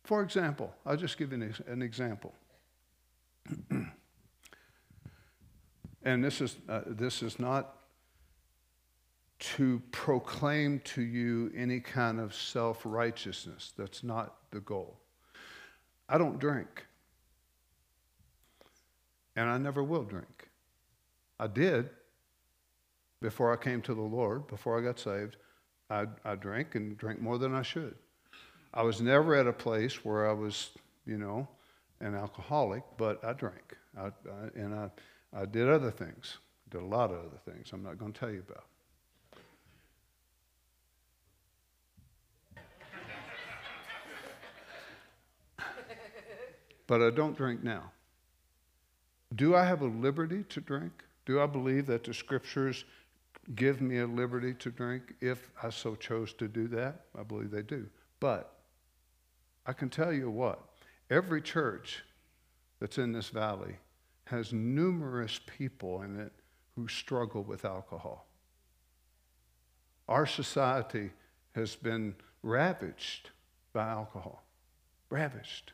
For 0.05 0.23
example, 0.23 0.75
I'll 0.87 0.97
just 0.97 1.19
give 1.19 1.33
you 1.33 1.53
an, 1.67 1.83
example. 1.83 2.35
and 6.03 6.25
this 6.25 6.41
is, 6.41 6.57
uh, 6.69 6.81
this 6.87 7.23
is 7.23 7.39
not 7.39 7.77
to 9.39 9.83
proclaim 9.91 10.81
to 10.81 11.03
you 11.03 11.51
any 11.57 11.81
kind 11.81 12.21
of 12.21 12.35
self 12.35 12.83
righteousness. 12.85 13.73
That's 13.77 14.03
not 14.03 14.37
the 14.51 14.61
goal. 14.61 14.99
I 16.09 16.19
don't 16.19 16.39
drink. 16.39 16.87
And 19.37 19.49
I 19.49 19.59
never 19.59 19.83
will 19.83 20.05
drink. 20.05 20.49
I 21.39 21.47
did 21.47 21.91
before 23.21 23.53
I 23.53 23.57
came 23.57 23.83
to 23.83 23.95
the 23.95 24.01
Lord, 24.01 24.47
before 24.47 24.79
I 24.79 24.83
got 24.83 24.99
saved, 24.99 25.37
I, 25.91 26.07
I 26.25 26.35
drank 26.35 26.75
and 26.75 26.97
drank 26.97 27.21
more 27.21 27.39
than 27.39 27.55
I 27.55 27.63
should. 27.63 27.95
I 28.75 28.83
was 28.83 29.01
never 29.01 29.35
at 29.35 29.47
a 29.47 29.53
place 29.53 30.05
where 30.05 30.29
I 30.29 30.33
was, 30.33 30.71
you 31.07 31.19
know, 31.19 31.49
an 32.01 32.15
alcoholic, 32.15 32.83
but 32.97 33.25
I 33.25 33.33
drank. 33.33 33.77
I, 33.97 34.07
I, 34.07 34.11
and 34.55 34.75
I, 34.75 34.91
I 35.35 35.47
did 35.47 35.69
other 35.69 35.91
things, 35.91 36.39
did 36.71 36.83
a 36.83 36.87
lot 36.87 37.11
of 37.11 37.19
other 37.19 37.41
things 37.45 37.71
I'm 37.73 37.83
not 37.83 37.99
going 37.99 38.13
to 38.13 38.21
tell 38.21 38.31
you 38.31 38.45
about. 38.49 38.65
But 46.89 47.01
I 47.01 47.11
don't 47.11 47.37
drink 47.37 47.63
now. 47.63 47.93
Do 49.37 49.55
I 49.55 49.65
have 49.65 49.83
a 49.83 49.87
liberty 49.87 50.43
to 50.49 50.61
drink? 50.61 51.05
Do 51.27 51.41
I 51.41 51.47
believe 51.47 51.87
that 51.87 52.03
the 52.03 52.15
scriptures 52.15 52.85
give 53.55 53.81
me 53.81 53.99
a 53.99 54.07
liberty 54.07 54.55
to 54.55 54.71
drink 54.71 55.15
if 55.21 55.51
I 55.63 55.71
so 55.71 55.95
chose 55.95 56.33
to 56.35 56.49
do 56.49 56.67
that? 56.69 57.03
I 57.17 57.23
believe 57.23 57.51
they 57.51 57.63
do. 57.63 57.87
But 58.19 58.53
I 59.67 59.75
can 59.75 59.91
tell 59.91 60.13
you 60.13 60.31
what, 60.31 60.61
every 61.11 61.43
church 61.43 62.03
that's 62.81 62.97
in 62.97 63.13
this 63.13 63.29
valley 63.29 63.77
has 64.25 64.53
numerous 64.53 65.41
people 65.47 66.03
in 66.03 66.19
it 66.19 66.33
who 66.75 66.89
struggle 66.89 67.43
with 67.43 67.67
alcohol. 67.67 68.27
Our 70.09 70.27
society 70.27 71.11
has 71.55 71.77
been 71.77 72.15
ravaged 72.43 73.31
by 73.75 73.89
alcohol, 73.89 74.43
ravaged. 75.11 75.73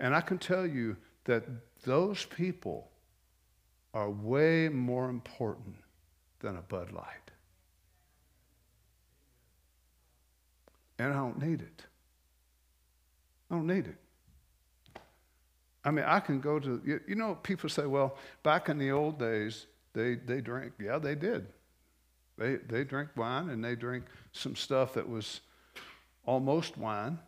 And 0.00 0.14
I 0.14 0.22
can 0.22 0.38
tell 0.38 0.66
you 0.66 0.96
that 1.24 1.44
those 1.84 2.24
people 2.24 2.90
are 3.92 4.10
way 4.10 4.68
more 4.68 5.08
important 5.10 5.76
than 6.40 6.56
a 6.56 6.62
Bud 6.62 6.90
Light. 6.90 7.30
And 10.98 11.12
I 11.12 11.16
don't 11.16 11.40
need 11.40 11.60
it. 11.60 11.84
I 13.50 13.54
don't 13.54 13.66
need 13.66 13.86
it. 13.86 13.96
I 15.84 15.90
mean, 15.90 16.04
I 16.06 16.20
can 16.20 16.40
go 16.40 16.58
to, 16.58 16.80
you, 16.84 17.14
know, 17.14 17.36
people 17.36 17.70
say, 17.70 17.86
well, 17.86 18.18
back 18.42 18.68
in 18.68 18.78
the 18.78 18.90
old 18.90 19.18
days, 19.18 19.66
they, 19.94 20.14
they 20.14 20.40
drank. 20.40 20.72
Yeah, 20.78 20.98
they 20.98 21.14
did. 21.14 21.46
They, 22.36 22.56
they 22.56 22.84
drank 22.84 23.10
wine 23.16 23.50
and 23.50 23.64
they 23.64 23.74
drank 23.74 24.04
some 24.32 24.56
stuff 24.56 24.94
that 24.94 25.08
was 25.08 25.40
almost 26.26 26.76
wine. 26.76 27.18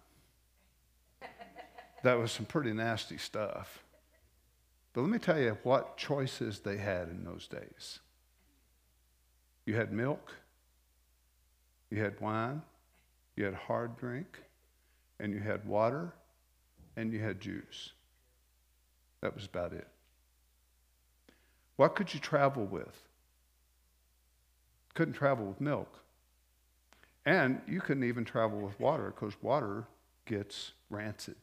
That 2.03 2.19
was 2.19 2.33
some 2.33 2.47
pretty 2.47 2.73
nasty 2.73 3.17
stuff. 3.17 3.83
But 4.93 5.03
let 5.03 5.11
me 5.11 5.19
tell 5.19 5.39
you 5.39 5.57
what 5.63 5.97
choices 5.97 6.61
they 6.61 6.77
had 6.77 7.09
in 7.09 7.25
those 7.25 7.47
days. 7.47 8.01
You 9.65 9.77
had 9.77 9.93
milk, 9.93 10.33
you 11.91 12.03
had 12.03 12.21
wine, 12.21 12.63
you 13.37 13.45
had 13.45 13.55
hard 13.55 13.97
drink, 13.97 14.43
and 15.21 15.33
you 15.33 15.41
had 15.41 15.65
water, 15.65 16.13
and 16.97 17.13
you 17.13 17.21
had 17.21 17.41
juice. 17.41 17.93
That 19.21 19.35
was 19.35 19.47
about 19.47 19.73
it. 19.73 19.87
What 21.77 21.95
could 21.95 22.13
you 22.13 22.21
travel 22.21 22.65
with? 22.65 23.09
Couldn't 24.95 25.15
travel 25.15 25.47
with 25.47 25.61
milk. 25.61 26.01
And 27.25 27.61
you 27.69 27.81
couldn't 27.81 28.05
even 28.05 28.25
travel 28.25 28.59
with 28.59 28.79
water 28.81 29.15
because 29.15 29.41
water 29.41 29.87
gets 30.27 30.73
rancid 30.91 31.37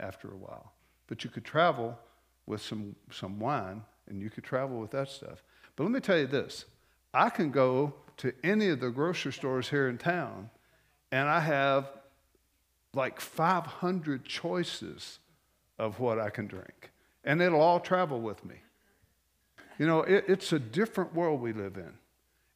after 0.00 0.28
a 0.28 0.36
while. 0.36 0.72
But 1.06 1.24
you 1.24 1.30
could 1.30 1.44
travel 1.44 1.98
with 2.46 2.60
some, 2.60 2.96
some 3.10 3.38
wine 3.38 3.82
and 4.08 4.20
you 4.20 4.30
could 4.30 4.44
travel 4.44 4.78
with 4.78 4.90
that 4.92 5.08
stuff. 5.08 5.42
But 5.76 5.84
let 5.84 5.92
me 5.92 6.00
tell 6.00 6.18
you 6.18 6.26
this 6.26 6.64
I 7.12 7.30
can 7.30 7.50
go 7.50 7.94
to 8.18 8.32
any 8.42 8.68
of 8.68 8.80
the 8.80 8.90
grocery 8.90 9.32
stores 9.32 9.68
here 9.68 9.88
in 9.88 9.98
town 9.98 10.50
and 11.10 11.28
I 11.28 11.40
have 11.40 11.90
like 12.94 13.20
500 13.20 14.24
choices 14.24 15.18
of 15.78 16.00
what 16.00 16.18
I 16.18 16.30
can 16.30 16.46
drink. 16.46 16.90
And 17.24 17.40
it'll 17.40 17.60
all 17.60 17.80
travel 17.80 18.20
with 18.20 18.44
me. 18.44 18.56
You 19.78 19.86
know, 19.86 20.02
it, 20.02 20.24
it's 20.28 20.52
a 20.52 20.58
different 20.58 21.14
world 21.14 21.40
we 21.40 21.52
live 21.52 21.76
in. 21.76 21.92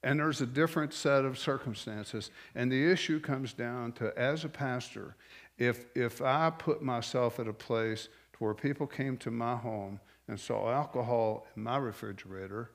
And 0.04 0.20
there's 0.20 0.40
a 0.40 0.46
different 0.46 0.94
set 0.94 1.24
of 1.24 1.38
circumstances. 1.38 2.30
And 2.54 2.70
the 2.70 2.90
issue 2.90 3.18
comes 3.18 3.52
down 3.52 3.92
to, 3.92 4.16
as 4.16 4.44
a 4.44 4.48
pastor, 4.48 5.16
if, 5.58 5.86
if 5.94 6.22
I 6.22 6.50
put 6.50 6.82
myself 6.82 7.40
at 7.40 7.48
a 7.48 7.52
place 7.52 8.08
to 8.32 8.38
where 8.38 8.54
people 8.54 8.86
came 8.86 9.16
to 9.18 9.30
my 9.30 9.56
home 9.56 10.00
and 10.28 10.38
saw 10.38 10.72
alcohol 10.72 11.46
in 11.56 11.64
my 11.64 11.76
refrigerator, 11.76 12.70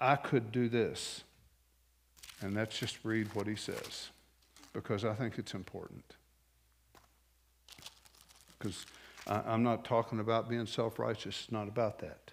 I 0.00 0.16
could 0.16 0.52
do 0.52 0.68
this. 0.68 1.22
And 2.40 2.54
let's 2.54 2.78
just 2.78 2.98
read 3.02 3.34
what 3.34 3.46
he 3.46 3.56
says, 3.56 4.10
because 4.72 5.04
I 5.04 5.14
think 5.14 5.38
it's 5.38 5.54
important. 5.54 6.04
Because 8.58 8.84
I'm 9.26 9.62
not 9.62 9.84
talking 9.84 10.20
about 10.20 10.48
being 10.48 10.66
self 10.66 10.98
righteous, 10.98 11.42
it's 11.44 11.52
not 11.52 11.68
about 11.68 11.98
that. 12.00 12.25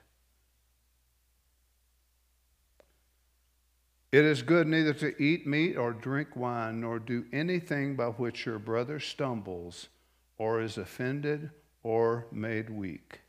It 4.13 4.25
is 4.25 4.43
good 4.43 4.67
neither 4.67 4.93
to 4.93 5.19
eat 5.19 5.47
meat 5.47 5.75
or 5.75 5.91
drink 5.91 6.35
wine, 6.35 6.81
nor 6.81 6.99
do 6.99 7.25
anything 7.33 7.95
by 7.95 8.09
which 8.09 8.45
your 8.45 8.59
brother 8.59 8.99
stumbles 8.99 9.87
or 10.37 10.61
is 10.61 10.77
offended 10.77 11.49
or 11.81 12.27
made 12.31 12.69
weak. 12.69 13.21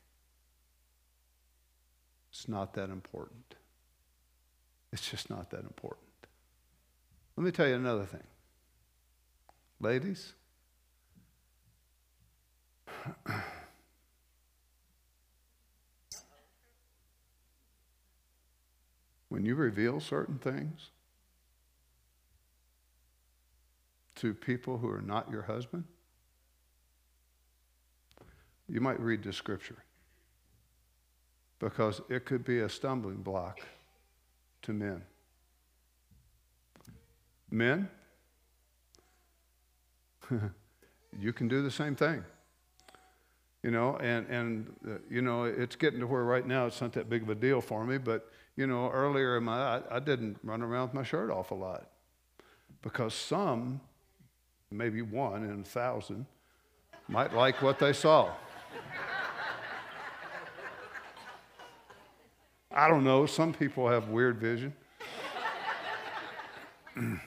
It's 2.29 2.47
not 2.47 2.75
that 2.75 2.91
important. 2.91 3.55
It's 4.93 5.09
just 5.09 5.27
not 5.27 5.49
that 5.49 5.61
important. 5.61 6.05
Let 7.35 7.45
me 7.45 7.51
tell 7.51 7.67
you 7.67 7.73
another 7.73 8.05
thing. 8.05 8.27
Ladies, 9.79 10.33
when 19.35 19.43
you 19.43 19.53
reveal 19.53 19.99
certain 19.99 20.37
things 20.37 20.91
to 24.15 24.33
people 24.33 24.77
who 24.77 24.89
are 24.89 25.01
not 25.01 25.29
your 25.29 25.41
husband, 25.41 25.83
you 28.69 28.79
might 28.79 28.97
read 28.97 29.23
the 29.23 29.33
scripture 29.33 29.83
because 31.59 31.99
it 32.07 32.23
could 32.23 32.45
be 32.45 32.59
a 32.59 32.69
stumbling 32.69 33.17
block 33.17 33.59
to 34.61 34.71
men. 34.71 35.01
Men, 37.51 37.89
you 41.19 41.33
can 41.33 41.49
do 41.49 41.61
the 41.61 41.69
same 41.69 41.97
thing. 41.97 42.23
You 43.63 43.71
know, 43.71 43.97
and, 43.97 44.25
and 44.27 44.73
uh, 44.87 44.91
you 45.09 45.21
know, 45.21 45.43
it's 45.43 45.75
getting 45.75 45.99
to 45.99 46.07
where 46.07 46.23
right 46.23 46.47
now 46.47 46.67
it's 46.67 46.79
not 46.79 46.93
that 46.93 47.09
big 47.09 47.23
of 47.23 47.29
a 47.29 47.35
deal 47.35 47.59
for 47.59 47.83
me, 47.83 47.97
but, 47.97 48.31
you 48.55 48.67
know, 48.67 48.89
earlier 48.89 49.37
in 49.37 49.43
my, 49.43 49.77
I, 49.77 49.81
I 49.91 49.99
didn't 49.99 50.37
run 50.43 50.61
around 50.61 50.87
with 50.87 50.93
my 50.93 51.03
shirt 51.03 51.29
off 51.29 51.51
a 51.51 51.55
lot 51.55 51.89
because 52.81 53.13
some, 53.13 53.81
maybe 54.71 55.01
one 55.01 55.43
in 55.43 55.61
a 55.61 55.63
thousand, 55.63 56.25
might 57.07 57.33
like 57.33 57.61
what 57.61 57.79
they 57.79 57.93
saw. 57.93 58.31
I 62.71 62.87
don't 62.89 63.03
know. 63.05 63.25
Some 63.25 63.53
people 63.53 63.87
have 63.87 64.09
weird 64.09 64.37
vision. 64.37 64.73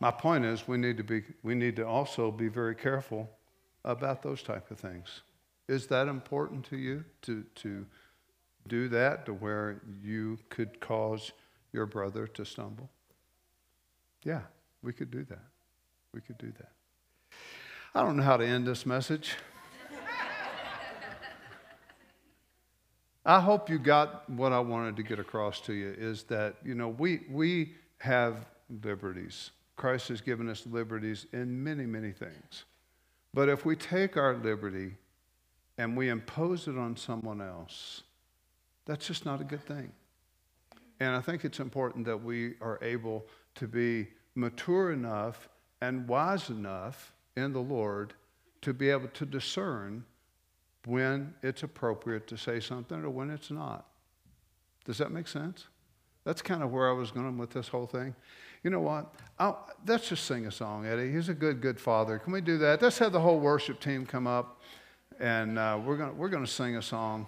My 0.00 0.10
point 0.10 0.44
is 0.44 0.66
we 0.66 0.78
need 0.78 0.96
to 0.96 1.04
be 1.04 1.22
we 1.44 1.54
need 1.54 1.76
to 1.76 1.86
also 1.86 2.32
be 2.32 2.48
very 2.48 2.74
careful 2.74 3.30
about 3.84 4.20
those 4.20 4.42
type 4.42 4.72
of 4.72 4.80
things. 4.80 5.22
Is 5.68 5.86
that 5.86 6.08
important 6.08 6.64
to 6.70 6.76
you 6.76 7.04
to 7.22 7.44
to 7.56 7.86
do 8.68 8.88
that 8.88 9.26
to 9.26 9.34
where 9.34 9.80
you 10.02 10.38
could 10.48 10.80
cause 10.80 11.32
your 11.72 11.86
brother 11.86 12.26
to 12.28 12.44
stumble? 12.44 12.90
Yeah, 14.24 14.42
we 14.82 14.92
could 14.92 15.10
do 15.10 15.24
that. 15.24 15.44
We 16.12 16.20
could 16.20 16.38
do 16.38 16.52
that. 16.58 16.72
I 17.94 18.02
don't 18.02 18.16
know 18.16 18.22
how 18.22 18.36
to 18.36 18.46
end 18.46 18.66
this 18.66 18.86
message. 18.86 19.34
I 23.24 23.40
hope 23.40 23.70
you 23.70 23.78
got 23.78 24.28
what 24.28 24.52
I 24.52 24.58
wanted 24.58 24.96
to 24.96 25.02
get 25.04 25.20
across 25.20 25.60
to 25.62 25.72
you 25.72 25.94
is 25.96 26.24
that, 26.24 26.56
you 26.64 26.74
know, 26.74 26.88
we, 26.88 27.20
we 27.30 27.74
have 27.98 28.46
liberties. 28.82 29.52
Christ 29.76 30.08
has 30.08 30.20
given 30.20 30.48
us 30.48 30.66
liberties 30.66 31.26
in 31.32 31.62
many, 31.62 31.86
many 31.86 32.10
things. 32.10 32.64
But 33.32 33.48
if 33.48 33.64
we 33.64 33.76
take 33.76 34.16
our 34.16 34.34
liberty 34.34 34.96
and 35.78 35.96
we 35.96 36.08
impose 36.08 36.66
it 36.66 36.76
on 36.76 36.96
someone 36.96 37.40
else, 37.40 38.02
that's 38.86 39.06
just 39.06 39.24
not 39.24 39.40
a 39.40 39.44
good 39.44 39.64
thing. 39.64 39.92
And 41.00 41.16
I 41.16 41.20
think 41.20 41.44
it's 41.44 41.60
important 41.60 42.04
that 42.06 42.22
we 42.22 42.54
are 42.60 42.78
able 42.82 43.26
to 43.56 43.66
be 43.66 44.08
mature 44.34 44.92
enough 44.92 45.48
and 45.80 46.06
wise 46.06 46.48
enough 46.48 47.12
in 47.36 47.52
the 47.52 47.60
Lord 47.60 48.14
to 48.62 48.72
be 48.72 48.90
able 48.90 49.08
to 49.08 49.26
discern 49.26 50.04
when 50.86 51.34
it's 51.42 51.62
appropriate 51.62 52.26
to 52.28 52.36
say 52.36 52.60
something 52.60 53.02
or 53.04 53.10
when 53.10 53.30
it's 53.30 53.50
not. 53.50 53.86
Does 54.84 54.98
that 54.98 55.10
make 55.10 55.28
sense? 55.28 55.66
That's 56.24 56.42
kind 56.42 56.62
of 56.62 56.70
where 56.70 56.88
I 56.88 56.92
was 56.92 57.10
going 57.10 57.36
with 57.36 57.50
this 57.50 57.68
whole 57.68 57.86
thing. 57.86 58.14
You 58.62 58.70
know 58.70 58.80
what? 58.80 59.12
I'll, 59.38 59.68
let's 59.86 60.08
just 60.08 60.24
sing 60.24 60.46
a 60.46 60.52
song, 60.52 60.86
Eddie. 60.86 61.10
He's 61.10 61.28
a 61.28 61.34
good, 61.34 61.60
good 61.60 61.80
father. 61.80 62.18
Can 62.18 62.32
we 62.32 62.40
do 62.40 62.58
that? 62.58 62.80
Let's 62.80 62.98
have 62.98 63.12
the 63.12 63.20
whole 63.20 63.40
worship 63.40 63.80
team 63.80 64.06
come 64.06 64.28
up, 64.28 64.60
and 65.18 65.58
uh, 65.58 65.80
we're 65.84 65.96
going 65.96 66.16
we're 66.16 66.28
going 66.28 66.44
to 66.44 66.50
sing 66.50 66.76
a 66.76 66.82
song. 66.82 67.26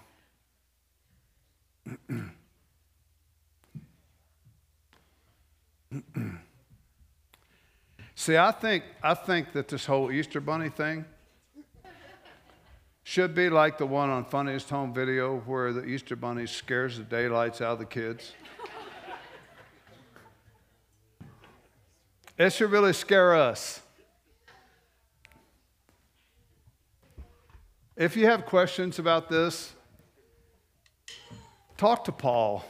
See, 8.14 8.36
I 8.36 8.52
think, 8.52 8.84
I 9.02 9.14
think 9.14 9.52
that 9.52 9.68
this 9.68 9.84
whole 9.86 10.10
Easter 10.10 10.40
Bunny 10.40 10.68
thing 10.70 11.04
should 13.02 13.34
be 13.34 13.50
like 13.50 13.76
the 13.76 13.86
one 13.86 14.08
on 14.08 14.24
Funniest 14.24 14.70
Home 14.70 14.94
Video 14.94 15.40
where 15.40 15.72
the 15.72 15.84
Easter 15.84 16.16
Bunny 16.16 16.46
scares 16.46 16.96
the 16.96 17.04
daylights 17.04 17.60
out 17.60 17.72
of 17.72 17.78
the 17.78 17.84
kids. 17.84 18.32
it 22.38 22.52
should 22.52 22.70
really 22.70 22.94
scare 22.94 23.34
us. 23.34 23.80
If 27.96 28.16
you 28.16 28.26
have 28.26 28.46
questions 28.46 28.98
about 28.98 29.28
this, 29.28 29.74
talk 31.76 32.04
to 32.04 32.12
Paul. 32.12 32.64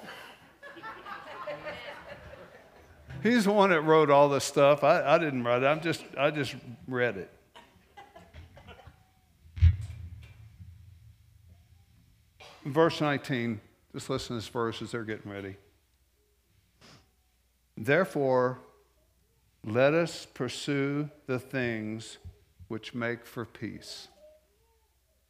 He's 3.22 3.44
the 3.44 3.52
one 3.52 3.70
that 3.70 3.80
wrote 3.80 4.10
all 4.10 4.28
this 4.28 4.44
stuff. 4.44 4.84
I, 4.84 5.14
I 5.14 5.18
didn't 5.18 5.44
write 5.44 5.62
it. 5.62 5.66
I'm 5.66 5.80
just, 5.80 6.04
I 6.18 6.30
just 6.30 6.56
read 6.86 7.16
it. 7.16 7.30
verse 12.64 13.00
19, 13.00 13.60
just 13.92 14.10
listen 14.10 14.28
to 14.28 14.34
this 14.34 14.48
verse 14.48 14.80
as 14.82 14.92
they're 14.92 15.04
getting 15.04 15.30
ready. 15.30 15.56
Therefore, 17.76 18.58
let 19.64 19.94
us 19.94 20.26
pursue 20.32 21.10
the 21.26 21.38
things 21.38 22.18
which 22.68 22.94
make 22.94 23.26
for 23.26 23.44
peace. 23.44 24.08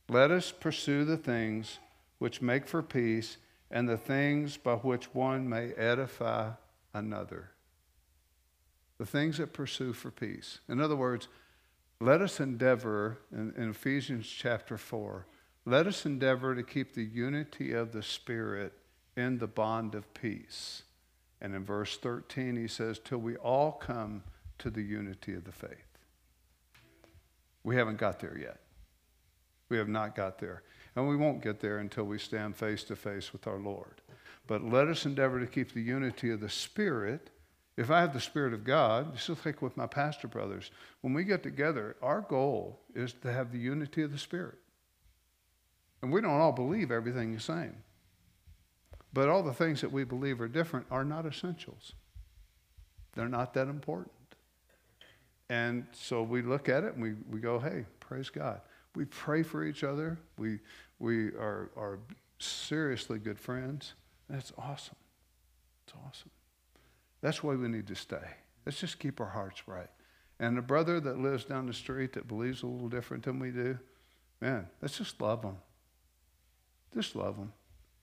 Let 0.09 0.31
us 0.31 0.53
pursue 0.53 1.05
the 1.05 1.17
things 1.17 1.79
which 2.19 2.43
make 2.43 2.67
for 2.67 2.83
peace 2.83 3.39
and 3.75 3.87
the 3.87 3.99
things 3.99 4.57
by 4.57 4.77
which 4.77 5.15
one 5.15 5.47
may 5.47 5.73
edify 5.73 6.53
another. 6.95 7.51
The 8.97 9.05
things 9.05 9.37
that 9.37 9.53
pursue 9.53 9.93
for 9.93 10.11
peace. 10.11 10.61
In 10.71 10.81
other 10.81 10.97
words, 10.97 11.29
let 12.01 12.23
us 12.23 12.41
endeavor 12.41 13.19
in, 13.31 13.53
in 13.59 13.71
Ephesians 13.71 14.27
chapter 14.27 14.79
4 14.79 15.27
let 15.67 15.87
us 15.87 16.05
endeavor 16.05 16.55
to 16.55 16.63
keep 16.63 16.95
the 16.95 17.05
unity 17.05 17.73
of 17.73 17.93
the 17.93 18.03
Spirit 18.03 18.75
in 19.17 19.39
the 19.39 19.47
bond 19.47 19.95
of 19.95 20.13
peace. 20.13 20.83
And 21.41 21.55
in 21.55 21.65
verse 21.65 21.97
13, 21.97 22.57
he 22.57 22.69
says, 22.69 23.01
till 23.03 23.19
we 23.19 23.37
all 23.37 23.73
come 23.73 24.23
to 24.59 24.71
the 24.71 24.83
unity 24.83 25.35
of 25.35 25.45
the 25.45 25.53
faith. 25.53 25.99
We 27.63 27.77
haven't 27.77 27.97
got 27.97 28.21
there 28.21 28.37
yet. 28.37 28.61
We 29.71 29.79
have 29.79 29.89
not 29.89 30.15
got 30.15 30.39
there. 30.39 30.63
And 30.97 31.09
we 31.09 31.17
won't 31.17 31.43
get 31.43 31.61
there 31.61 31.79
until 31.79 32.05
we 32.05 32.19
stand 32.19 32.57
face 32.57 32.85
to 32.85 32.97
face 32.97 33.33
with 33.33 33.47
our 33.47 33.59
Lord. 33.59 34.01
But 34.47 34.63
let 34.63 34.89
us 34.89 35.07
endeavor 35.07 35.41
to 35.41 35.47
keep 35.47 35.73
the 35.73 35.81
unity 35.83 36.31
of 36.31 36.41
the 36.41 36.49
Spirit 36.49 37.31
If 37.77 37.91
I 37.91 38.01
have 38.01 38.13
the 38.13 38.21
Spirit 38.21 38.55
of 38.55 38.63
God, 38.63 39.17
just 39.17 39.45
like 39.45 39.61
with 39.61 39.77
my 39.77 39.87
pastor 39.87 40.29
brothers, 40.29 40.71
when 41.01 41.13
we 41.13 41.25
get 41.25 41.43
together, 41.43 41.97
our 42.03 42.21
goal 42.21 42.81
is 42.95 43.15
to 43.23 43.33
have 43.33 43.51
the 43.51 43.59
unity 43.59 44.03
of 44.03 44.13
the 44.13 44.19
Spirit. 44.19 44.59
And 46.01 46.13
we 46.13 46.21
don't 46.21 46.41
all 46.41 46.53
believe 46.53 46.93
everything 46.93 47.33
the 47.33 47.41
same. 47.41 47.75
But 49.13 49.29
all 49.29 49.43
the 49.43 49.53
things 49.53 49.81
that 49.81 49.91
we 49.91 50.05
believe 50.05 50.41
are 50.41 50.49
different 50.49 50.87
are 50.91 51.05
not 51.05 51.27
essentials. 51.27 51.95
They're 53.15 53.29
not 53.29 53.55
that 53.55 53.69
important. 53.69 54.13
And 55.49 55.87
so 55.93 56.23
we 56.23 56.43
look 56.43 56.69
at 56.69 56.85
it 56.85 56.95
and 56.95 57.03
we, 57.03 57.15
we 57.31 57.41
go, 57.41 57.59
hey, 57.59 57.87
praise 58.01 58.31
God. 58.31 58.61
We 58.95 59.05
pray 59.07 59.43
for 59.43 59.65
each 59.65 59.83
other. 59.83 60.19
We, 60.39 60.61
we 60.99 61.29
are, 61.29 61.71
are 61.77 61.99
seriously 62.39 63.19
good 63.19 63.39
friends. 63.39 63.95
That's 64.29 64.53
awesome. 64.57 64.97
It's 65.87 65.95
awesome. 66.07 66.31
That's 67.21 67.43
why 67.43 67.55
we 67.55 67.69
need 67.69 67.87
to 67.89 67.95
stay. 67.95 68.27
Let's 68.65 68.81
just 68.81 68.99
keep 68.99 69.21
our 69.21 69.29
hearts 69.29 69.67
right. 69.67 69.91
And 70.41 70.57
the 70.57 70.63
brother 70.63 71.01
that 71.01 71.19
lives 71.19 71.45
down 71.45 71.67
the 71.67 71.73
street 71.73 72.13
that 72.15 72.29
believes 72.29 72.63
a 72.63 72.67
little 72.67 72.89
different 72.89 73.23
than 73.23 73.39
we 73.39 73.51
do, 73.51 73.79
man, 74.41 74.67
let's 74.83 74.99
just 74.99 75.21
love 75.21 75.43
them. 75.43 75.57
Just 76.93 77.15
love 77.17 77.37
them. 77.37 77.53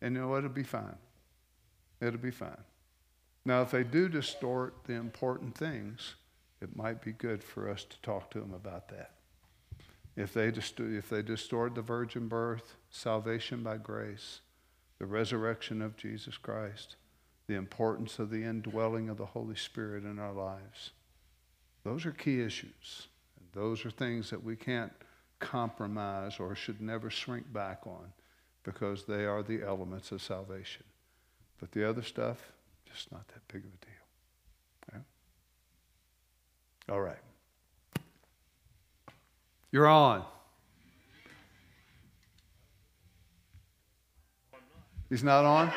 And 0.02 0.16
you 0.16 0.22
know? 0.22 0.36
It'll 0.36 0.50
be 0.50 0.64
fine. 0.64 0.96
It'll 2.00 2.20
be 2.20 2.32
fine. 2.32 2.64
Now, 3.46 3.62
if 3.62 3.72
they 3.72 3.84
do 3.84 4.08
distort 4.08 4.76
the 4.86 4.94
important 4.94 5.58
things, 5.58 6.16
it 6.62 6.76
might 6.76 7.02
be 7.02 7.12
good 7.12 7.44
for 7.44 7.70
us 7.70 7.84
to 7.84 8.02
talk 8.02 8.30
to 8.32 8.40
them 8.40 8.54
about 8.54 8.88
that. 8.90 9.12
If 10.16 10.34
they, 10.34 10.48
if 10.48 11.10
they 11.10 11.22
distort 11.22 11.76
the 11.76 11.82
virgin 11.82 12.28
birth, 12.28 12.76
salvation 12.90 13.64
by 13.64 13.78
grace, 13.78 14.42
the 15.00 15.06
resurrection 15.06 15.82
of 15.82 15.98
Jesus 15.98 16.38
Christ, 16.38 16.96
the 17.48 17.56
importance 17.56 18.20
of 18.20 18.30
the 18.30 18.44
indwelling 18.44 19.10
of 19.10 19.18
the 19.18 19.26
Holy 19.26 19.56
Spirit 19.56 20.04
in 20.04 20.20
our 20.20 20.34
lives. 20.34 20.92
Those 21.84 22.06
are 22.06 22.12
key 22.12 22.42
issues. 22.42 23.08
And 23.40 23.48
those 23.54 23.86
are 23.86 23.92
things 23.92 24.30
that 24.30 24.44
we 24.44 24.56
can't 24.56 24.92
compromise 25.40 26.40
or 26.40 26.56
should 26.56 26.82
never 26.82 27.10
shrink 27.10 27.52
back 27.52 27.82
on 27.86 28.14
because 28.64 29.06
they 29.06 29.26
are 29.26 29.42
the 29.42 29.64
elements 29.64 30.12
of 30.12 30.22
salvation. 30.22 30.84
But 31.60 31.72
the 31.72 31.88
other 31.88 32.04
stuff, 32.04 32.52
just 32.86 33.12
not 33.12 33.28
that 33.30 33.48
big 33.48 33.64
of 33.64 33.72
a 33.74 33.86
deal. 33.86 34.02
All 36.92 37.02
right. 37.02 37.18
You're 39.72 39.88
on. 39.88 40.26
He's 45.10 45.24
not 45.24 45.46
on? 45.46 45.72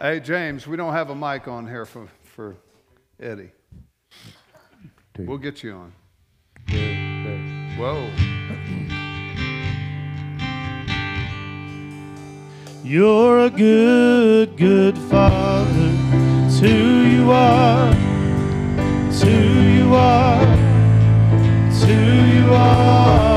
Hey, 0.00 0.20
James, 0.20 0.66
we 0.66 0.76
don't 0.76 0.92
have 0.92 1.10
a 1.10 1.14
mic 1.14 1.46
on 1.46 1.66
here 1.66 1.84
for, 1.84 2.08
for 2.24 2.56
Eddie. 3.20 3.52
we 5.18 5.24
We'll 5.24 5.38
get 5.38 5.62
you 5.62 5.72
on. 5.72 5.92
Whoa. 7.78 8.10
You're 12.84 13.46
a 13.46 13.50
good, 13.50 14.56
good 14.56 14.98
father. 14.98 15.92
It's 16.46 16.58
who 16.58 16.68
you 16.68 17.30
are. 17.30 17.94
It's 19.08 19.22
who 19.22 19.30
you 19.30 19.94
are. 19.94 20.41
You 22.42 22.54
are. 22.54 23.31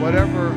Whatever, 0.00 0.50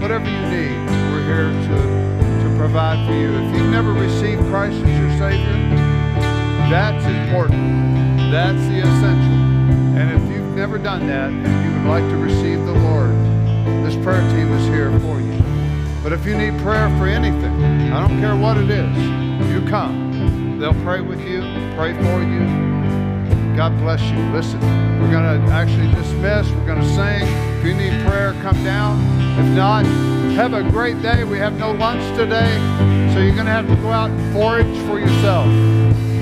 whatever 0.00 0.28
you 0.28 0.42
need, 0.52 0.76
we're 1.10 1.24
here 1.24 1.50
to, 1.50 2.44
to 2.44 2.54
provide 2.58 3.06
for 3.06 3.14
you. 3.14 3.32
If 3.32 3.56
you've 3.56 3.70
never 3.70 3.92
received 3.92 4.42
Christ 4.48 4.76
as 4.76 4.98
your 4.98 5.10
Savior, 5.18 5.52
that's 6.68 7.04
important. 7.04 8.18
That's 8.30 8.60
the 8.68 8.80
essential. 8.80 9.38
And 9.96 10.10
if 10.10 10.30
you've 10.30 10.54
never 10.54 10.78
done 10.78 11.06
that 11.06 11.30
and 11.30 11.64
you 11.64 11.78
would 11.78 11.88
like 11.88 12.08
to 12.10 12.16
receive 12.16 12.64
the 12.64 12.72
Lord, 12.72 13.12
this 13.84 13.94
prayer 14.04 14.20
team 14.30 14.52
is 14.52 14.66
here 14.66 14.90
for 15.00 15.20
you. 15.20 15.40
But 16.02 16.12
if 16.12 16.26
you 16.26 16.36
need 16.36 16.60
prayer 16.60 16.88
for 16.98 17.06
anything, 17.06 17.92
I 17.92 18.06
don't 18.06 18.20
care 18.20 18.36
what 18.36 18.56
it 18.58 18.70
is, 18.70 18.96
you 19.50 19.66
come. 19.68 20.58
They'll 20.58 20.74
pray 20.82 21.00
with 21.00 21.20
you, 21.20 21.40
pray 21.76 21.94
for 21.94 22.22
you. 22.22 22.46
God 23.56 23.76
bless 23.78 24.02
you. 24.02 24.18
Listen, 24.32 24.60
we're 25.00 25.10
going 25.10 25.24
to 25.24 25.52
actually 25.52 25.92
dismiss. 25.94 26.48
We're 26.50 26.66
going 26.66 26.80
to 26.80 26.94
sing. 26.94 27.51
If 27.62 27.68
you 27.68 27.74
need 27.74 28.04
prayer, 28.04 28.32
come 28.42 28.64
down. 28.64 28.98
If 29.38 29.46
not, 29.54 29.84
have 30.34 30.52
a 30.52 30.68
great 30.68 31.00
day. 31.00 31.22
We 31.22 31.38
have 31.38 31.56
no 31.60 31.70
lunch 31.70 32.02
today, 32.18 32.56
so 33.14 33.20
you're 33.20 33.36
going 33.36 33.46
to 33.46 33.52
have 33.52 33.68
to 33.68 33.76
go 33.76 33.88
out 33.88 34.10
and 34.10 34.32
forage 34.32 34.76
for 34.88 34.98
yourself. 34.98 35.46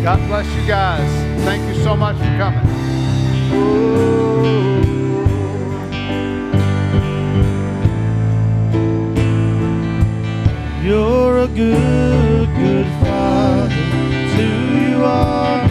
God 0.04 0.18
bless 0.28 0.46
you 0.54 0.68
guys. 0.68 1.10
Thank 1.46 1.66
you 1.66 1.82
so 1.82 1.96
much 1.96 2.18
for 2.18 2.24
coming. 2.36 2.60
You're 10.84 11.38
a 11.38 11.48
good, 11.48 12.54
good 12.54 12.86
father. 13.00 13.74
Who 14.36 14.90
you 14.90 15.04
are. 15.06 15.68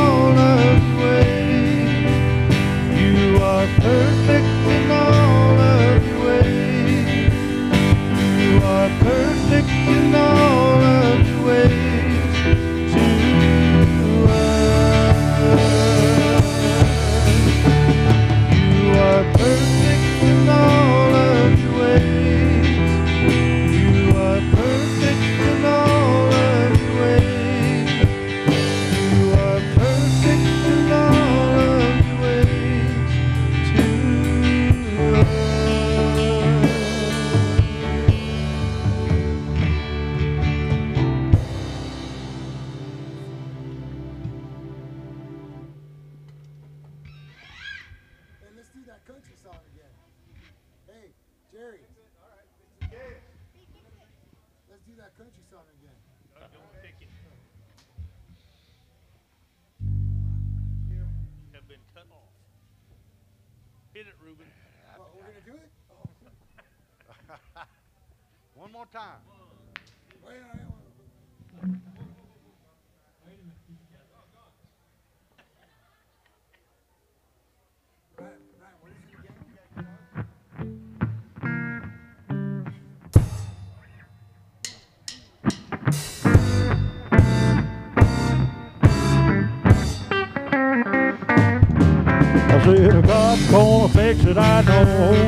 Said, 92.66 93.06
God's 93.06 93.52
gonna 93.52 93.90
fix 93.90 94.26
it, 94.26 94.38
I 94.38 94.62
know. 94.64 95.26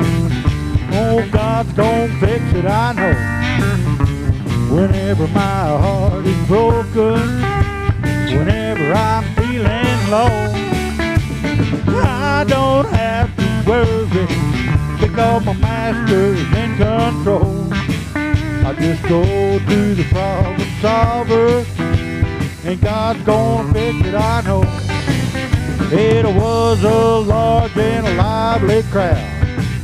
Oh, 0.92 1.28
God's 1.30 1.72
gonna 1.72 2.08
fix 2.18 2.42
it, 2.54 2.64
I 2.64 2.92
know. 2.94 3.14
Whenever 4.74 5.28
my 5.28 5.64
heart 5.84 6.26
is 6.26 6.46
broken, 6.48 7.20
whenever 8.36 8.92
I'm 8.92 9.24
feeling 9.36 10.10
low, 10.10 10.50
I 11.96 12.44
don't 12.48 12.86
have 12.86 13.30
to 13.36 13.70
worry 13.70 14.26
because 15.00 15.44
my 15.44 15.52
master's 15.54 16.40
in 16.40 16.76
control. 16.76 17.72
I 18.66 18.74
just 18.74 19.02
go 19.04 19.22
to 19.60 19.94
the 19.94 20.04
problem 20.10 20.68
solver, 20.80 21.64
and 22.64 22.80
God's 22.80 23.22
gonna 23.22 23.72
fix 23.72 24.08
it, 24.08 24.14
I 24.16 24.40
know. 24.40 24.87
It 25.90 26.26
was 26.26 26.84
a 26.84 27.18
large 27.20 27.74
and 27.78 28.06
a 28.06 28.14
lively 28.14 28.82
crowd 28.90 29.16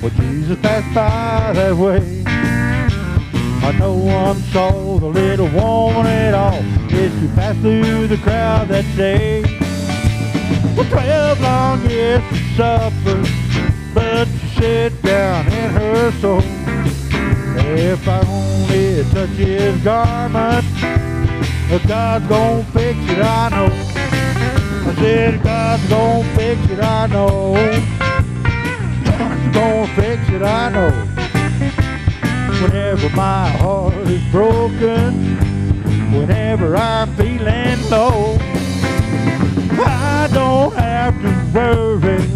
when 0.03 0.15
Jesus 0.17 0.59
passed 0.61 0.95
by 0.95 1.55
that 1.55 1.75
way. 1.75 2.23
I 2.27 3.73
no 3.79 3.95
one 3.95 4.37
saw 4.53 4.99
the 4.99 5.07
little 5.07 5.49
woman 5.49 6.07
at 6.07 6.35
all 6.35 6.63
as 6.93 7.21
she 7.21 7.27
passed 7.29 7.61
through 7.61 8.09
the 8.09 8.19
crowd 8.19 8.69
that 8.69 8.85
day. 8.97 9.45
For 10.77 10.85
twelve 10.85 11.41
long 11.41 11.89
years 11.89 12.23
she 12.29 12.55
suffered, 12.55 13.27
but 13.95 14.29
she 14.29 14.61
sat 14.61 15.01
down 15.01 15.47
in 15.47 15.71
her 15.71 16.13
soul. 16.21 16.43
If 17.57 18.07
I 18.07 18.21
only 18.27 19.05
touch 19.11 19.31
his 19.31 19.83
garment, 19.83 20.67
God's 21.89 22.27
gonna 22.27 22.63
fix 22.65 22.99
it, 23.11 23.19
I 23.21 23.49
know. 23.49 23.84
Said 24.97 25.43
God's 25.43 25.89
gonna 25.89 26.25
fix 26.37 26.61
it, 26.71 26.81
I 26.81 27.07
know. 27.07 27.55
God's 29.05 29.57
gonna 29.57 29.87
fix 29.95 30.29
it, 30.31 30.43
I 30.43 30.69
know. 30.71 30.91
Whenever 32.63 33.09
my 33.11 33.49
heart 33.51 33.95
is 34.09 34.23
broken, 34.31 35.37
whenever 36.13 36.77
I'm 36.77 37.15
feeling 37.17 37.91
low, 37.91 38.39
I 39.85 40.29
don't 40.33 40.73
have 40.75 41.21
to 41.23 41.31
worry 41.53 42.27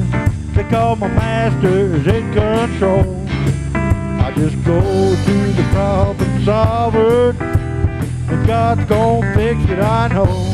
because 0.54 0.98
my 0.98 1.08
master's 1.08 2.06
in 2.06 2.32
control. 2.34 3.26
I 3.74 4.32
just 4.36 4.62
go 4.64 4.80
to 4.80 5.52
the 5.52 5.68
problem 5.72 6.44
solver, 6.44 7.30
and 7.30 8.46
God's 8.46 8.84
gonna 8.84 9.34
fix 9.34 9.70
it, 9.70 9.78
I 9.78 10.08
know. 10.08 10.47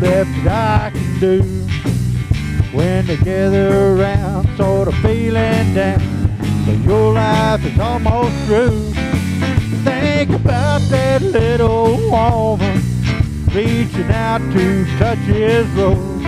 Left 0.00 0.46
I 0.46 0.90
can 0.92 1.20
do. 1.20 1.42
When 2.76 3.06
they 3.06 3.16
gather 3.16 3.94
around, 3.94 4.48
sort 4.56 4.88
of 4.88 4.94
feeling 4.96 5.74
down, 5.74 6.00
so 6.66 6.72
your 6.72 7.12
life 7.14 7.64
is 7.64 7.78
almost 7.78 8.34
through. 8.46 8.92
Think 9.84 10.30
about 10.30 10.80
that 10.90 11.22
little 11.22 11.96
woman 12.10 12.82
reaching 13.54 14.10
out 14.10 14.40
to 14.52 14.84
touch 14.98 15.18
his 15.18 15.66
robe. 15.70 16.22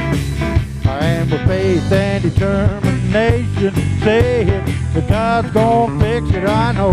And 0.87 1.31
with 1.31 1.47
faith 1.47 1.93
and 1.93 2.23
determination, 2.23 3.75
saying 4.03 4.65
that 4.95 5.09
God's 5.09 5.51
gonna 5.51 6.01
fix 6.01 6.31
it, 6.31 6.45
I 6.45 6.73
know. 6.73 6.91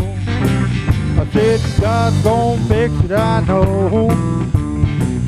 I 1.17 1.29
said 1.31 1.61
God's 1.79 2.23
gonna 2.23 2.61
fix 2.65 2.93
it, 3.05 3.11
I 3.11 3.39
know. 3.41 4.44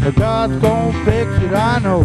But 0.07 0.15
God's 0.15 0.55
gonna 0.61 1.03
fix 1.03 1.29
it, 1.43 1.51
I 1.51 1.79
know. 1.79 2.03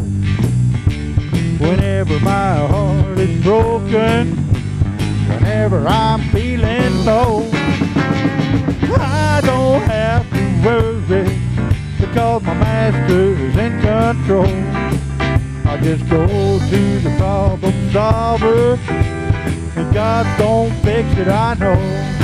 Whenever 1.65 2.19
my 2.19 2.57
heart 2.67 3.17
is 3.17 3.41
broken, 3.45 4.35
whenever 5.29 5.87
I'm 5.87 6.21
feeling 6.31 7.05
low, 7.05 7.49
I 8.99 9.41
don't 9.45 9.83
have 9.83 10.29
to 10.31 10.67
worry 10.67 11.39
because 12.01 12.43
my 12.43 12.55
master's 12.55 13.57
in 13.57 13.81
control. 13.81 14.47
I 15.65 15.79
just 15.81 16.03
go 16.11 16.27
to 16.27 16.99
the 16.99 17.15
problem 17.19 17.93
solver, 17.93 18.81
and 19.77 19.95
God's 19.95 20.41
gonna 20.41 20.75
fix 20.83 21.09
it, 21.19 21.29
I 21.29 21.55
know. 21.55 22.22